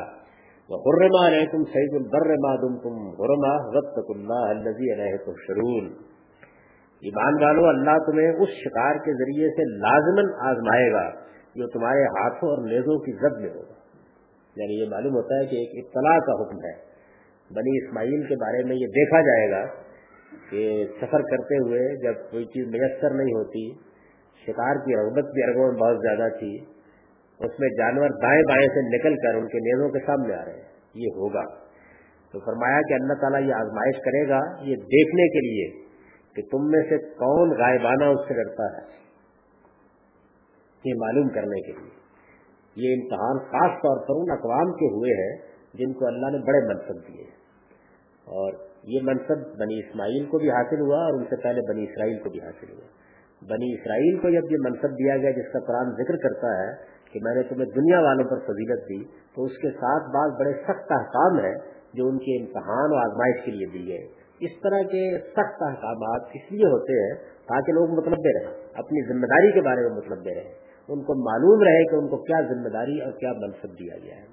وحرم 0.68 1.14
علیکم 1.20 1.62
سید 1.74 1.94
البر 2.00 2.32
ما 2.42 2.50
دمتم 2.62 2.98
حرما 3.20 3.54
غتق 3.76 4.10
اللہ 4.16 4.44
الذی 4.50 4.92
علیہ 4.92 5.16
تحشرون. 5.24 5.88
ایمان 7.02 7.40
والو 7.42 7.64
اللہ 7.68 7.98
تمہیں 8.06 8.44
اس 8.44 8.52
شکار 8.58 9.00
کے 9.06 9.14
ذریعے 9.22 9.48
سے 9.56 9.66
لازمن 9.86 10.30
آزمائے 10.50 10.92
گا 10.92 11.02
جو 11.54 11.68
تمہارے 11.68 12.04
ہاتھوں 12.16 12.50
اور 12.50 12.62
نیزوں 12.66 12.98
کی 13.06 13.12
زد 13.22 13.40
میں 13.40 13.50
ہوگا. 13.54 13.74
یعنی 14.56 14.78
یہ 14.80 14.90
معلوم 14.90 15.14
ہوتا 15.14 15.38
ہے 15.40 15.46
کہ 15.46 15.62
ایک 15.62 15.74
اطلاع 15.82 16.18
کا 16.28 16.36
حکم 16.42 16.64
ہے. 16.66 16.74
بنی 17.50 17.76
اسماعیل 17.78 18.26
کے 18.28 18.36
بارے 18.40 18.62
میں 18.64 18.76
یہ 18.76 18.92
دیکھا 18.96 19.20
جائے 19.28 19.50
گا 19.50 19.62
کہ 20.50 20.86
سفر 21.00 21.22
کرتے 21.22 21.56
ہوئے 21.56 21.96
جب 21.96 22.30
کوئی 22.30 22.44
چیز 22.44 22.66
میسر 22.66 23.10
نہیں 23.10 23.34
ہوتی، 23.34 23.74
شکار 24.46 24.74
کی 24.76 24.96
رغبت 24.96 25.24
بھی 25.24 25.42
ارگوں 25.42 25.72
میں 25.72 25.80
بہت 25.80 25.96
زیادہ 25.96 26.32
تھی، 26.38 26.56
اس 27.38 27.60
میں 27.60 27.68
جانور 27.68 28.08
دائیں 28.08 28.42
بائیں 28.42 28.68
سے 28.68 28.98
نکل 28.98 29.16
کر 29.16 29.34
ان 29.34 29.48
کے 29.48 29.58
نیزوں 29.58 29.88
کے 29.88 29.98
سامنے 30.06 30.34
آ 30.34 30.44
رہے 30.44 30.52
ہیں۔ 30.52 30.68
یہ 30.94 31.06
ہوگا۔ 31.06 31.44
تو 32.32 32.38
فرمایا 32.38 32.80
کہ 32.88 32.92
اللہ 32.94 33.12
تعالیٰ 33.12 33.48
یہ 33.48 33.54
آزمائش 33.54 33.96
کرے 33.96 34.28
گا، 34.28 34.40
یہ 34.60 34.76
دیکھنے 34.76 35.28
کے 35.28 35.38
لیے 35.38 35.86
کہ 36.34 36.42
تم 36.42 36.70
میں 36.70 36.82
سے 36.82 36.98
کون 36.98 37.50
غائبانہ 37.50 38.04
اس 38.04 38.28
سے 38.28 38.34
ڈرتا 38.34 38.64
ہے۔ 38.64 38.90
یہ 40.84 40.92
معلوم 41.00 41.28
کرنے 41.28 41.60
کے 41.60 41.72
لیے۔ 41.72 42.00
یہ 42.76 42.94
امتحان 42.94 43.38
خاص 43.38 43.70
طور 43.70 43.96
پر 43.96 44.14
ان 44.14 44.38
اقوام 44.38 44.72
کے 44.72 44.86
ہوئے 44.86 45.12
ہیں 45.12 45.42
جن 45.74 45.92
کو 45.92 46.06
اللہ 46.06 46.26
نے 46.26 46.38
بڑے 46.38 46.74
منصب 46.74 47.08
دیے 47.08 47.24
اور 48.24 48.69
یہ 48.84 49.00
منصب 49.02 49.58
بنی 49.58 49.78
اسماعیل 49.78 50.26
کو 50.26 50.38
بھی 50.38 50.50
حاصل 50.50 50.80
ہوا 50.80 51.04
اور 51.04 51.12
ان 51.14 51.24
سے 51.24 51.36
پہلے 51.36 51.60
بنی 51.68 51.82
اسرائیل 51.82 52.18
کو 52.18 52.30
بھی 52.30 52.40
حاصل 52.40 52.72
ہوا۔ 52.72 52.86
بنی 53.48 53.74
اسرائیل 53.74 54.18
کو 54.18 54.30
جب 54.30 54.52
یہ 54.52 54.56
منصب 54.60 54.90
دیا 54.90 55.16
گیا 55.16 55.30
جس 55.30 55.52
کا 55.52 55.58
قرآن 55.58 55.90
ذکر 55.90 56.16
کرتا 56.16 56.62
ہے 56.62 57.00
کہ 57.12 57.20
میں 57.22 57.34
نے 57.34 57.42
تمہیں 57.42 57.70
دنیا 57.76 58.00
والوں 58.00 58.24
پر 58.24 58.38
فضیلت 58.38 58.80
دی، 58.88 59.04
تو 59.04 59.44
اس 59.44 59.52
کے 59.58 59.70
ساتھ 59.70 60.10
بعض 60.14 60.30
بڑے 60.38 60.52
سخت 60.52 60.92
احکام 60.92 61.38
ہیں 61.38 61.54
جو 61.94 62.08
ان 62.08 62.18
کے 62.18 62.40
امتحان 62.40 62.92
اور 62.92 63.10
آزمائش 63.10 63.44
کے 63.44 63.50
لیے 63.50 63.66
دی 63.66 63.88
گئے۔ 63.88 64.20
اس 64.40 64.50
طرح 64.62 64.82
کے 64.82 65.18
سخت 65.18 65.62
احکامات 65.62 66.20
اس 66.34 66.52
لیے 66.52 66.66
ہوتے 66.66 66.92
ہیں 66.92 67.14
تاکہ 67.24 67.72
لوگ 67.72 67.90
مطلب 67.90 68.18
دے 68.18 68.38
رہے 68.38 68.54
اپنی 68.74 69.08
ذمہ 69.08 69.26
داری 69.26 69.52
کے 69.52 69.60
بارے 69.60 69.80
میں 69.80 69.96
مطلب 69.96 70.24
دے 70.24 70.34
رہے 70.34 70.52
ان 70.88 71.02
کو 71.02 71.30
معلوم 71.30 71.62
رہے 71.62 71.84
کہ 71.84 71.94
ان 71.94 72.08
کو 72.08 72.16
کیا 72.16 72.40
ذمہ 72.40 72.68
داری 72.68 73.00
اور 73.00 73.12
کیا 73.12 73.32
منصب 73.32 73.68
دیا 73.68 73.98
گیا 74.04 74.14
ہے۔ 74.14 74.26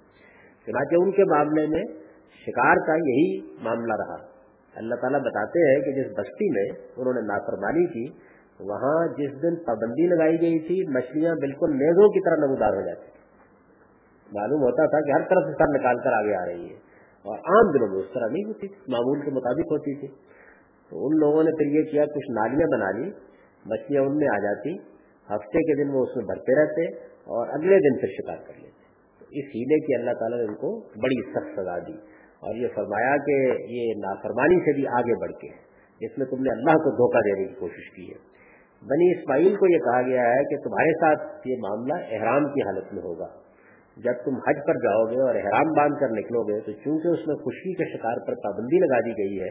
چنانچہ 0.65 0.95
ان 0.95 1.11
کے 1.11 1.23
معاملے 1.23 1.67
میں 1.67 1.83
شکار 2.45 2.75
کا 2.87 2.93
یہی 2.93 3.41
معاملہ 3.61 3.93
رہا۔ 3.93 4.36
اللہ 4.77 4.95
تعالیٰ 4.95 5.19
بتاتے 5.19 5.59
ہیں 5.69 5.81
کہ 5.81 5.91
جس 5.91 6.11
بستی 6.17 6.49
میں 6.51 6.87
انہوں 6.97 7.13
نے 7.13 7.21
نافرمانی 7.21 7.85
کی، 7.85 8.05
وہاں 8.59 9.07
جس 9.07 9.43
دن 9.43 9.55
پابندی 9.55 10.07
لگائی 10.07 10.41
گئی 10.41 10.59
تھی، 10.59 10.91
مچھلیاں 10.93 11.35
بالکل 11.35 11.69
نیزوں 11.71 12.09
کی 12.09 12.19
طرح 12.25 12.45
نمودار 12.45 12.73
ہو 12.73 12.81
جاتی 12.81 13.17
معلوم 14.33 14.61
ہوتا 14.61 14.85
تھا 14.85 15.01
کہ 15.01 15.11
ہر 15.11 15.29
طرف 15.29 15.43
سے 15.43 15.51
سر 15.51 15.79
نکال 15.79 15.97
کر 15.97 16.11
آگے 16.13 16.35
آ 16.35 16.45
رہی 16.45 16.69
ہے۔ 16.69 16.75
اور 17.17 17.39
عام 17.39 17.71
دنوں 17.71 17.87
میں 17.87 17.99
اس 17.99 18.13
طرح 18.13 18.27
نہیں 18.27 18.47
ہوتی 18.47 18.67
معمول 18.67 19.21
کے 19.21 19.31
مطابق 19.31 19.71
ہوتی 19.71 19.99
تھی۔ 19.99 20.07
تو 20.89 21.07
ان 21.07 21.17
لوگوں 21.17 21.43
نے 21.43 21.51
پھر 21.51 21.65
یہ 21.65 21.83
کیا، 21.91 22.05
کچھ 22.05 22.31
نالیاں 22.31 22.67
بنا 22.71 22.91
لی، 22.91 23.11
مچھلیاں 23.65 24.01
ان 24.01 24.17
میں 24.17 24.27
آ 24.27 24.39
جاتی۔ 24.39 24.77
ہفتے 25.29 25.59
کے 25.59 25.83
دن 25.83 25.89
وہ 25.89 26.03
اس 26.03 26.15
میں 26.15 26.25
بھرتے 26.25 26.61
رہتے 26.61 26.85
اور 27.05 27.47
اگلے 27.47 27.79
دن 27.79 27.99
پھر 27.99 28.07
شکار 28.07 28.37
کر 28.47 28.53
لیتے۔ 28.53 28.87
اس 29.19 29.45
ہیلے 29.55 29.85
کی 29.85 29.95
اللہ 29.95 30.19
تعالیٰ 30.19 30.37
نے 30.37 30.43
ان 30.43 30.55
کو 30.55 30.79
بڑی 30.79 31.31
سخت 31.31 31.59
سزا 31.59 31.79
دی۔ 31.79 32.16
اور 32.41 32.55
یہ 32.55 32.67
فرمایا 32.75 33.17
کہ 33.17 33.37
یہ 33.73 33.93
نافرمانی 33.97 34.59
سے 34.59 34.73
بھی 34.73 34.87
آگے 34.87 35.21
بڑھ 35.21 35.31
کے 35.31 35.47
جس 36.01 36.17
میں 36.17 36.25
تم 36.25 36.41
نے 36.41 36.49
اللہ 36.49 36.77
کو 36.77 36.91
دھوکہ 36.91 37.21
دینے 37.21 37.47
کی 37.47 37.53
کوشش 37.53 37.89
کی 37.95 38.09
ہے۔ 38.09 38.37
بنی 38.83 39.19
اسماعیل 39.19 39.55
کو 39.55 39.73
یہ 39.73 39.77
کہا 39.77 40.01
گیا 40.01 40.21
ہے 40.21 40.43
کہ 40.43 40.57
تمہارے 40.63 40.91
ساتھ 40.93 41.47
یہ 41.47 41.55
معاملہ 41.59 41.93
احرام 41.93 42.45
کی 42.45 42.61
حالت 42.61 42.93
میں 42.93 43.01
ہوگا۔ 43.03 43.27
جب 43.97 44.13
تم 44.25 44.35
حج 44.35 44.59
پر 44.67 44.73
جاؤ 44.73 45.05
گے 45.05 45.21
اور 45.21 45.35
احرام 45.35 45.71
باندھ 45.71 45.99
کر 45.99 46.09
نکلو 46.09 46.43
گے 46.43 46.59
تو 46.59 46.71
چونکہ 46.71 47.07
اس 47.07 47.27
میں 47.27 47.35
خوشی 47.35 47.73
کے 47.73 47.97
شکار 47.97 48.27
پر 48.27 48.35
پابندی 48.35 48.79
لگا 48.79 48.99
دی 48.99 49.11
گئی 49.11 49.39
ہے، 49.39 49.49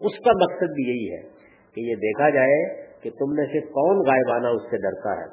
اس 0.00 0.24
کا 0.24 0.30
مقصد 0.42 0.72
بھی 0.74 0.88
یہی 0.88 1.12
ہے 1.12 1.22
کہ 1.74 1.80
یہ 1.80 1.94
دیکھا 1.94 2.30
جائے 2.30 2.86
کہ 3.02 3.10
تم 3.10 3.32
نے 3.32 3.46
سے 3.46 3.60
کون 3.60 3.96
غائبانہ 3.96 4.46
اس 4.46 4.62
سے 4.70 4.76
ڈرتا 4.76 5.20
ہے۔ 5.20 5.26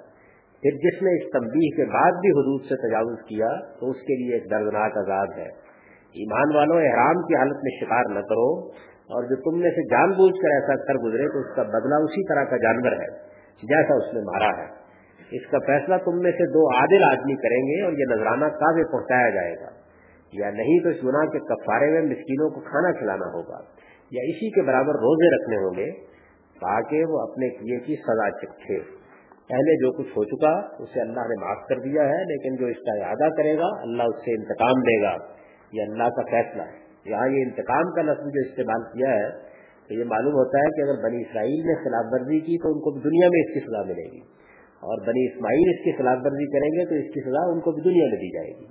پھر 0.64 0.72
جس 0.72 1.02
نے 1.02 1.12
اس 1.18 1.32
تنبیہ 1.32 1.76
کے 1.78 1.86
بعد 1.86 2.12
بھی 2.12 2.30
حدود 2.30 2.62
سے 2.62 2.88
تجاوز 2.88 3.18
کیا 3.28 3.48
تو 3.80 3.90
اس 3.90 3.98
کے 3.98 4.24
لیے 4.24 4.34
ایک 4.34 4.52
دردناک 4.52 4.98
آزاد 4.98 5.28
ہے۔ 5.38 5.69
ایمان 6.10 6.56
والوں، 6.56 6.82
احرام 6.82 7.22
کی 7.22 7.36
حالت 7.36 7.58
میں 7.64 7.86
شکار 7.86 8.04
نہ 8.10 8.20
کرو 8.20 8.68
اور 9.14 9.24
جو 9.24 9.36
تم 9.36 9.62
نے 9.64 9.70
سے 9.70 9.88
جان 9.88 10.10
بوجھ 10.10 10.42
کر 10.42 10.48
ایسا 10.48 10.86
کر 10.86 10.94
گزرے 10.94 11.28
تو 11.28 11.40
اس 11.40 11.56
کا 11.56 11.64
بدلہ 11.64 11.96
اسی 11.96 12.28
طرح 12.28 12.44
کا 12.44 12.58
جانور 12.58 12.92
ہے، 12.92 13.08
جیسا 13.64 13.94
اس 13.94 14.14
نے 14.14 14.20
مارا 14.20 14.62
ہے۔ 14.62 14.80
اس 15.32 15.52
کا 15.52 15.58
فیصلہ 15.66 15.96
تم 15.96 16.20
میں 16.20 16.32
سے 16.32 16.52
دو 16.54 16.80
عادل 16.80 17.04
آدمی 17.04 17.36
کریں 17.36 17.62
گے 17.68 17.84
اور 17.84 17.92
یہ 17.92 18.16
نذرانہ 18.16 18.46
کافی 18.46 18.92
پہنچایا 18.92 19.30
جائے 19.30 19.54
گا۔ 19.54 19.70
یا 20.34 20.50
نہیں 20.50 20.80
تو 20.80 20.90
اس 20.90 21.04
گناہ 21.04 21.26
کے 21.26 21.40
کفارے 21.40 21.92
میں 21.92 22.02
مسکینوں 22.02 22.50
کو 22.50 22.60
کھانا 22.60 22.92
کھلانا 22.92 23.26
ہوگا۔ 23.26 23.58
یا 24.12 24.22
اسی 24.24 24.52
کے 24.52 24.62
برابر 24.62 24.94
روزے 24.94 25.36
رکھنے 25.36 25.58
ہوں 25.58 25.78
گے، 25.78 25.92
تاکہ 26.62 27.06
وہ 27.06 27.20
اپنے 27.20 27.50
کیے 27.50 27.80
کی 27.80 27.96
سزا 27.96 28.30
چکھے۔ 28.30 28.80
پہلے 29.50 29.76
جو 29.76 29.92
کچھ 29.98 30.18
ہو 30.18 30.24
چکا، 30.24 30.84
اسے 30.84 31.02
اللہ 31.02 31.20
نے 31.20 31.42
معاف 31.42 31.68
کر 31.70 31.76
دیا 31.76 32.02
ہے، 32.02 32.24
لیکن 32.24 32.56
جو 32.56 32.66
اس 32.66 32.78
کا 32.78 33.06
ارادہ 33.06 33.34
کرے 33.36 33.58
گا، 33.58 33.82
اللہ 33.82 34.04
اس 34.04 34.16
سے 34.16 34.36
انتقام 34.36 34.82
دے 34.82 35.02
گا۔ 35.02 35.39
یہ 35.72 35.82
اللہ 35.82 36.04
کا 36.04 36.22
فیصلہ 36.32 36.62
ہے۔ 36.62 36.90
یہاں 37.06 37.28
یہ 37.28 37.44
انتقام 37.44 37.92
کا 37.92 38.02
لفظ 38.02 38.22
جو 38.22 38.50
استعمال 38.50 38.82
کیا 38.84 39.14
ہے، 39.14 39.30
تو 39.88 39.94
یہ 39.94 40.04
معلوم 40.04 40.34
ہوتا 40.34 40.58
ہے 40.58 40.70
کہ 40.70 40.82
اگر 40.82 41.10
بنی 41.10 41.22
اسرائیل 41.22 41.68
نے 41.68 41.76
خلاف 41.84 42.06
ورزی 42.12 42.40
کی 42.40 42.58
تو 42.58 42.68
ان 42.68 42.80
کو 42.80 42.92
بھی 42.92 43.02
دنیا 43.02 43.28
میں 43.30 43.40
اس 43.40 43.54
کی 43.54 43.60
سزا 43.60 43.82
ملے 43.84 44.12
گی۔ 44.12 44.20
اور 44.80 45.08
بنی 45.08 45.26
اسماعیل 45.26 45.70
اس 45.70 45.84
کی 45.84 45.92
خلاف 45.98 46.18
ورزی 46.24 46.46
کریں 46.46 46.70
گے 46.70 46.86
تو 46.90 46.96
اس 46.96 47.14
کی 47.14 47.22
سزا 47.22 47.52
ان 47.52 47.60
کو 47.60 47.72
بھی 47.72 47.82
دنیا 47.82 48.06
میں 48.06 48.18
دی 48.18 48.34
جائے 48.34 48.60
گی۔ 48.60 48.66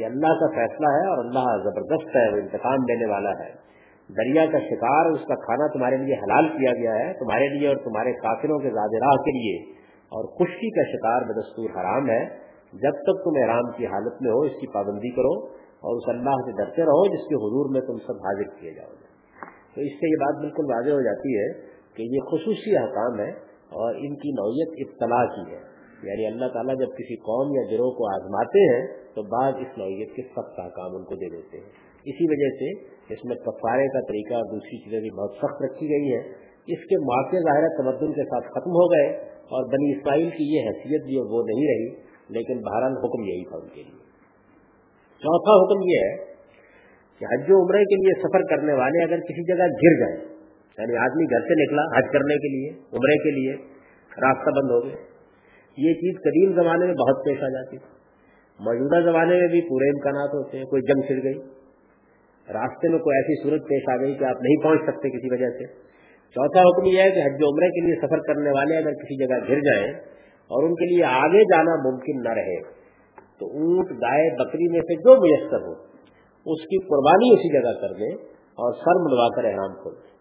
یہ 0.00 0.06
اللہ 0.06 0.26
کا 0.26 0.46
فیصلہ 0.46 0.86
ہے 0.86 1.08
اور 1.08 1.18
اللہ 1.18 1.62
زبردست 1.64 2.16
ہے، 2.16 2.32
وہ 2.32 2.36
انتقام 2.36 2.76
دینے 2.88 3.06
والا 3.06 3.30
ہے۔ 3.30 3.64
دریا 4.08 4.46
کا 4.52 4.58
شکار 4.58 5.06
اس 5.06 5.20
کا 5.20 5.34
کھانا 5.34 5.66
تمہارے 5.72 5.96
لیے 5.96 6.14
حلال 6.14 6.48
کیا 6.48 6.72
گیا 6.72 7.06
ہے، 7.06 7.12
تمہارے 7.12 7.48
لیے 7.48 7.68
اور 7.68 7.76
تمہارے 7.76 8.12
کافروں 8.12 8.58
کے 8.58 8.70
زیادہ 8.70 9.04
راہ 9.04 9.22
کے 9.22 9.30
لیے۔ 9.30 9.72
اور 10.04 10.24
خشکی 10.24 10.70
کا 10.70 10.82
شکار 10.82 11.22
بدستور 11.22 11.70
حرام 11.70 12.10
ہے۔ 12.10 12.28
جب 12.72 12.90
تک 12.90 13.24
تم 13.24 13.30
احرام 13.42 13.70
کی 13.76 13.86
حالت 13.86 14.22
میں 14.22 14.30
ہو، 14.30 14.40
اس 14.40 14.52
کی 14.52 14.72
پابندی 14.72 15.10
کرو۔ 15.10 15.63
اور 15.84 15.96
اس 15.96 16.08
اللہ 16.08 16.36
سے 16.46 16.52
ڈرتے 16.52 16.82
رہو 16.82 17.06
جس 17.06 17.24
کے 17.24 17.34
حضور 17.34 17.70
میں 17.70 17.80
تم 17.80 17.96
سب 17.96 18.12
حاضر 18.12 18.60
کیے 18.60 18.70
جاؤ 18.70 18.92
گے۔ 18.92 19.04
تو 19.74 19.80
اس 19.80 19.92
سے 19.92 20.10
یہ 20.10 20.16
بات 20.20 20.40
بالکل 20.40 20.64
واضح 20.64 20.90
ہو 20.90 21.00
جاتی 21.00 21.38
ہے 21.38 21.52
کہ 21.94 22.02
یہ 22.02 22.18
خصوصی 22.20 22.76
احکام 22.76 23.20
ہے 23.20 23.30
اور 23.76 23.94
ان 23.94 24.14
کی 24.16 24.30
نوعیت 24.30 24.86
اطلاع 24.86 25.24
کی 25.24 25.52
ہے۔ 25.52 25.74
یعنی 26.02 26.26
اللہ 26.26 26.52
تعالیٰ 26.52 26.74
جب 26.74 26.86
کسی 26.86 27.16
قوم 27.16 27.54
یا 27.54 27.62
گروہ 27.70 27.90
کو 27.90 28.14
آزماتے 28.14 28.60
ہیں 28.60 28.86
تو 29.14 29.22
بعض 29.22 29.54
اس 29.54 29.78
نوعیت 29.78 30.16
کے 30.16 30.22
سخت 30.22 30.58
احکام 30.58 30.96
ان 30.96 31.04
کو 31.04 31.14
دے 31.14 31.30
دیتے 31.36 31.58
ہیں۔ 31.58 31.68
اسی 32.04 32.24
وجہ 32.30 32.50
سے 32.56 32.94
اس 33.14 33.24
میں 33.24 33.36
کفارے 33.36 33.86
کا 33.88 34.00
طریقہ 34.00 34.34
اور 34.34 34.44
دوسری 34.44 34.84
چیزیں 34.84 35.00
بھی 35.00 35.10
بہت 35.10 35.30
سخت 35.30 35.62
رکھی 35.62 35.88
گئی 35.88 36.12
ہیں۔ 36.12 36.22
اس 36.66 36.84
کے 36.84 36.96
موقع 36.98 37.36
ظاہر 37.36 37.68
تمدن 37.68 38.12
کے 38.12 38.22
ساتھ 38.22 38.46
ختم 38.50 38.70
ہو 38.70 38.92
گئے 38.92 39.06
اور 39.34 39.72
بنی 39.72 39.98
اسرائیل 39.98 40.30
کی 40.30 40.56
یہ 40.56 40.60
حیثیت 40.60 41.04
بھی 41.04 41.16
وہ 41.18 41.42
نہیں 41.42 41.66
رہی، 41.66 42.02
لیکن 42.28 42.62
بہرحال 42.62 42.92
حکم 42.92 43.22
یہی 43.22 43.44
تھا 43.44 43.56
ان 43.56 43.68
کے 43.68 43.82
لیے۔ 43.82 44.03
چوتھا 45.24 45.52
حکم 45.56 45.82
یہ 45.88 45.98
ہے 45.98 46.16
کہ 47.18 47.24
حج 47.24 47.50
و 47.50 47.64
عمرے 47.64 47.84
کے 47.84 47.94
لیے 47.94 48.20
سفر 48.20 48.56
کرنے 48.56 48.72
والے 48.72 49.02
اگر 49.04 49.20
کسی 49.20 49.46
جگہ 49.46 49.64
گر 49.64 50.00
جائیں 50.00 50.34
یعنی 50.78 50.96
آدمی 50.96 51.24
گھر 51.24 51.40
سے 51.40 51.64
نکلا 51.64 51.98
حج 51.98 52.12
کرنے 52.12 52.34
کے 52.34 52.48
لیے، 52.48 52.70
عمرے 52.70 53.16
کے 53.18 53.30
لیے، 53.30 53.52
راستہ 54.22 54.50
بند 54.50 54.70
ہو 54.70 54.84
گیا، 54.84 54.96
یہ 55.76 55.94
چیز 55.94 56.20
قدیم 56.24 56.62
زمانے 56.62 56.86
میں 56.86 56.94
بہت 56.94 57.24
پیش 57.24 57.42
آ 57.42 57.48
جاتی 57.48 57.78
تھی۔ 57.78 57.86
موجودہ 58.60 59.04
زمانے 59.04 59.38
میں 59.40 59.48
بھی 59.48 59.60
پورے 59.60 59.88
امکانات 59.88 60.34
ہوتے 60.34 60.58
ہیں، 60.58 60.64
کوئی 60.64 60.82
جنگ 60.82 61.06
چھڑ 61.06 61.24
گئی۔ 61.24 61.34
راستے 62.52 62.88
میں 62.88 62.98
کوئی 62.98 63.16
ایسی 63.16 63.42
صورت 63.42 63.60
پیش 63.62 63.82
آ 63.92 63.96
گئی 63.96 64.14
کہ 64.14 64.24
آپ 64.24 64.42
نہیں 64.42 64.62
پہنچ 64.62 64.80
سکتے 64.82 65.10
کسی 65.10 65.32
وجہ 65.32 65.50
سے۔ 65.50 65.66
چوتھا 66.34 66.60
حکم 66.60 66.84
یہ 66.84 67.02
ہے 67.02 67.10
کہ 67.10 67.18
حج 67.18 67.42
و 67.42 67.46
عمرے 67.46 67.68
کے 67.68 67.86
لیے 67.86 67.94
سفر 68.06 68.18
کرنے 68.18 68.50
والے 68.50 68.76
اگر 68.76 68.90
کسی 68.90 69.26
جگہ 69.26 69.38
گر 69.48 69.60
جائیں 69.60 69.92
اور 70.50 70.62
ان 70.62 70.74
کے 70.74 70.94
لیے 70.94 71.04
آگے 71.04 71.42
جانا 71.42 71.90
ممکن 71.90 72.22
نہ 72.22 72.28
رہے۔ 72.28 72.83
تو 73.38 73.46
اونٹ، 73.46 73.90
گائے، 73.90 74.30
بکری 74.34 74.72
میں 74.72 74.80
سے 74.80 74.94
جو 74.96 75.14
میسر 75.20 75.66
ہو، 75.66 75.72
اس 76.46 76.66
کی 76.66 76.78
قربانی 76.78 77.34
اسی 77.34 77.52
جگہ 77.52 77.80
کر 77.80 77.92
دیں 77.92 78.14
اور 78.58 78.72
سر 78.72 79.00
منڈوا 79.00 79.28
کر 79.36 79.44
احرام 79.44 79.74
کھول 79.82 79.94
دیں 79.94 80.14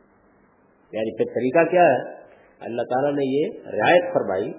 یعنی 0.94 1.18
پھر 1.18 1.26
طریقہ 1.26 1.72
کیا 1.72 1.82
ہے؟ 1.82 2.24
اللہ 2.60 2.82
تعالیٰ 2.82 3.12
نے 3.12 3.26
یہ 3.26 3.60
رعایت 3.68 4.14
فرمائی 4.14 4.52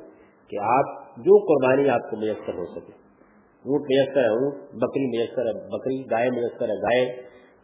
کہ 0.49 0.57
آپ 0.63 1.17
جو 1.17 1.39
قربانی 1.47 1.89
آپ 1.89 2.11
کو 2.11 2.17
میسر 2.17 2.55
ہو 2.59 2.67
سکے۔ 2.67 2.93
اونٹ 3.65 3.83
میسر 3.83 4.21
ہے، 4.21 4.29
اونٹ، 4.29 4.55
بکری 4.55 5.19
میسر 5.19 5.47
ہے، 5.47 5.53
بکری، 5.69 6.11
گائے 6.11 6.31
میسر 6.31 6.69
ہے، 6.69 6.75
گائے، 6.75 7.07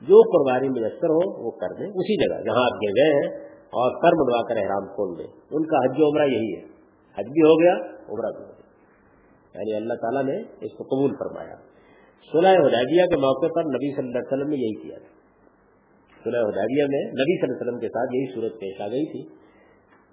جو 0.02 0.22
قربانی 0.32 0.68
میسر 0.68 1.14
ہو، 1.14 1.46
وہ 1.46 1.50
کر 1.50 1.74
دیں 1.78 1.86
اسی 1.86 2.16
جگہ، 2.16 2.42
جہاں 2.42 2.62
آپ 2.62 2.76
گر 2.76 2.88
گئے 2.88 3.12
ہیں 3.12 3.50
اور 3.78 3.90
سر 3.90 4.16
منڈوا 4.16 4.48
کر 4.48 4.56
احرام 4.56 4.86
کھول 4.86 5.18
دیں 5.18 5.26
ان 5.50 5.64
کا 5.64 5.76
حج 5.76 6.00
عمرہ 6.00 6.26
یہی 6.26 6.54
ہے۔ 6.54 6.62
حج 7.18 7.26
بھی 7.26 7.42
ہو 7.42 7.60
گیا، 7.60 7.74
عمرہ 8.08 8.32
بھی 8.32 8.44
ہو 8.44 8.48
گیا۔ 8.48 8.59
یعنی 9.54 9.74
اللہ 9.74 9.94
تعالیٰ 9.94 10.24
نے 10.24 10.36
اس 10.40 10.72
کو 10.72 10.84
قبول 10.84 11.14
فرمایا۔ 11.18 11.54
سلح 12.32 12.50
حدیبیہ 12.50 13.06
کے 13.06 13.16
موقع 13.16 13.46
پر 13.54 13.64
نبی 13.64 13.94
صلی 13.94 14.06
اللہ 14.06 14.18
علیہ 14.18 14.32
وسلم 14.32 14.48
نے 14.48 14.56
یہی 14.56 14.82
کیا 14.82 14.98
تھا۔ 14.98 15.08
سلح 16.24 16.38
حدیبیہ 16.38 16.84
میں 16.84 17.04
نبی 17.04 17.40
صلی 17.40 17.48
اللہ 17.48 17.56
علیہ 17.56 17.68
وسلم 17.68 17.80
کے 17.80 17.88
ساتھ 17.88 18.14
یہی 18.14 18.34
صورت 18.34 18.60
پیش 18.60 18.80
آ 18.80 18.86
گئی 18.86 19.06
تھی۔ 19.06 19.34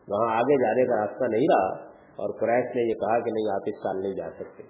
وہاں 0.07 0.35
آگے 0.35 0.61
جانے 0.63 0.85
کا 0.85 1.01
راستہ 1.01 1.23
نہیں 1.23 1.45
رہا 1.53 1.73
اور 2.15 2.29
قریش 2.39 2.75
نے 2.75 2.81
یہ 2.81 2.93
کہا 2.93 3.19
کہ 3.19 3.31
نہیں، 3.31 3.53
آپ 3.53 3.61
اس 3.65 3.75
سال 3.75 4.01
نہیں 4.01 4.13
جا 4.13 4.29
سکتے۔ 4.31 4.63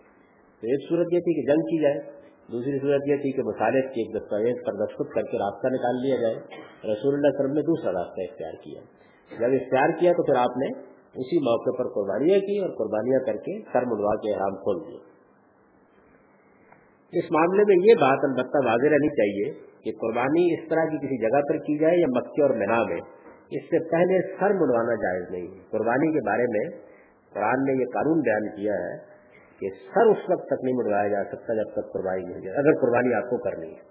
تو 0.61 0.67
ایک 0.67 0.89
صورت 0.89 1.13
یہ 1.13 1.19
تھی 1.19 1.33
کہ 1.33 1.51
جنگ 1.51 1.61
کی 1.61 1.81
جائے۔ 1.81 2.17
دوسری 2.51 2.79
صورت 2.79 3.01
یہ 3.07 3.15
تھی 3.15 3.31
کہ 3.31 3.41
مصالحت 3.43 3.93
کی 3.93 4.01
ایک 4.01 4.23
دستاویز 4.23 4.55
پر 4.65 4.73
دستخط 4.73 5.15
کر 5.15 5.21
کے 5.21 5.37
راستہ 5.37 5.67
نکال 5.67 6.01
لیا 6.01 6.15
جائے۔ 6.15 6.35
رسول 6.93 7.13
اللہ 7.13 7.27
علیہ 7.27 7.39
وسلم 7.39 7.53
نے 7.53 7.61
دوسرا 7.61 7.91
راستہ 7.91 8.21
اختیار 8.21 8.51
کیا۔ 8.51 8.81
جب 9.39 9.53
اختیار 9.53 9.99
کیا 9.99 10.11
تو 10.11 10.23
پھر 10.23 10.35
آپ 10.35 10.57
نے 10.57 10.96
اسی 11.17 11.37
موقع 11.37 11.77
پر 11.77 11.87
قربانیاں 11.89 12.39
کی 12.39 12.59
اور 12.59 12.69
قربانیاں 12.69 13.19
کر 13.25 13.37
کے 13.37 13.59
سر 13.73 13.85
منڈوا 13.85 14.15
کے 14.15 14.33
احرام 14.33 14.55
کھول 14.55 14.81
دیے۔ 14.87 14.99
اس 17.13 17.31
معاملے 17.31 17.63
میں 17.67 17.75
یہ 17.85 17.93
بات 17.93 18.19
البتہ 18.23 18.57
واضح 18.65 18.87
رہنی 18.87 19.09
چاہیے 19.09 19.67
کہ 19.83 19.91
قربانی 20.01 20.53
اس 20.53 20.69
طرح 20.69 20.85
کی 20.85 20.97
کسی 20.97 21.17
جگہ 21.21 21.41
پر 21.49 21.57
کی 21.57 21.77
جائے 21.77 21.97
یا 21.97 22.07
مکے 22.09 22.41
اور 22.41 22.49
مینا 22.49 22.83
میں، 22.83 23.01
اس 23.51 23.63
سے 23.63 23.79
پہلے 23.89 24.21
سر 24.39 24.53
منڈوانا 24.53 24.95
جائز 24.95 25.31
نہیں۔ 25.31 25.47
ہے 25.47 25.63
قربانی 25.69 26.11
کے 26.11 26.19
بارے 26.25 26.43
میں 26.49 26.65
قرآن 27.33 27.63
نے 27.63 27.73
یہ 27.81 27.85
قانون 27.93 28.19
بیان 28.19 28.49
کیا 28.55 28.73
ہے 28.73 28.97
کہ 29.59 29.69
سر 29.93 30.05
اس 30.05 30.29
وقت 30.29 30.45
تک 30.45 30.63
نہیں 30.63 30.75
منڈوایا 30.75 31.07
جا 31.07 31.23
سکتا 31.23 31.53
جب 31.53 31.71
تک 31.71 31.93
قربانی 31.93 32.23
نہیں 32.23 32.35
ہو 32.35 32.39
جائے 32.39 32.57
اگر 32.57 32.79
قربانی 32.81 33.13
آپ 33.13 33.29
کو 33.29 33.37
کرنی 33.37 33.69
ہے۔ 33.69 33.81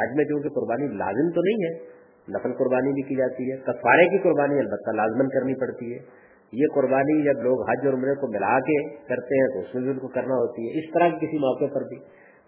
حج 0.00 0.16
میں 0.16 0.24
چونکہ 0.24 0.48
قربانی 0.48 0.86
لازم 0.86 1.30
تو 1.30 1.40
نہیں 1.40 1.64
ہے 1.64 1.98
نقل 2.28 2.52
قربانی 2.52 2.92
بھی 2.92 3.02
کی 3.02 3.16
جاتی 3.16 3.52
ہے، 3.52 3.56
کفارے 3.56 4.08
کی 4.08 4.18
قربانی 4.18 4.58
البتہ 4.58 4.90
لازمن 4.90 5.28
کرنی 5.28 5.54
پڑتی 5.54 5.94
ہے۔ 5.94 5.98
یہ 6.52 6.64
قربانی 6.74 7.22
جب 7.22 7.42
لوگ 7.42 7.70
حج 7.70 7.86
اور 7.86 7.94
عمرے 7.94 8.14
کو 8.14 8.32
ملا 8.32 8.60
کے 8.60 8.94
کرتے 8.94 9.40
ہیں 9.40 9.48
تو 9.54 9.58
اس 9.58 9.74
میں 9.74 9.82
بھی 9.82 9.90
ان 9.90 9.98
کو 9.98 10.08
کرنا 10.08 10.34
ہوتی 10.34 10.62
ہے، 10.62 10.78
اس 10.78 10.92
طرح 10.94 11.08
کسی 11.08 11.38
موقع 11.38 11.64
پر 11.74 11.80
بھی۔ 11.80 11.96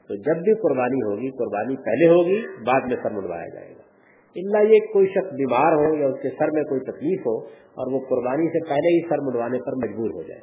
تو 0.08 0.14
جب 0.14 0.42
بھی 0.42 0.54
قربانی 0.54 1.02
ہوگی، 1.02 1.30
قربانی 1.30 1.76
پہلے 1.76 2.08
ہوگی، 2.08 2.42
بعد 2.64 2.80
میں 2.86 2.96
سر 3.02 3.10
منڈوایا 3.10 3.46
جائے 3.54 3.68
گا۔ 3.68 3.90
اللہ 4.36 4.72
یہ 4.72 4.92
کوئی 4.92 5.06
شخص 5.06 5.32
بیمار 5.32 5.72
ہو 5.72 5.96
یا 5.96 6.06
اس 6.06 6.22
کے 6.22 6.28
سر 6.38 6.50
میں 6.52 6.62
کوئی 6.62 6.80
تکلیف 6.80 7.20
ہو 7.20 7.38
اور 7.48 7.92
وہ 7.92 7.98
قربانی 7.98 8.46
سے 8.48 8.68
پہلے 8.68 8.88
ہی 8.88 9.08
سر 9.08 9.18
منڈوانے 9.20 9.58
پر 9.58 9.72
مجبور 9.72 10.10
ہو 10.10 10.22
جائے۔ 10.22 10.40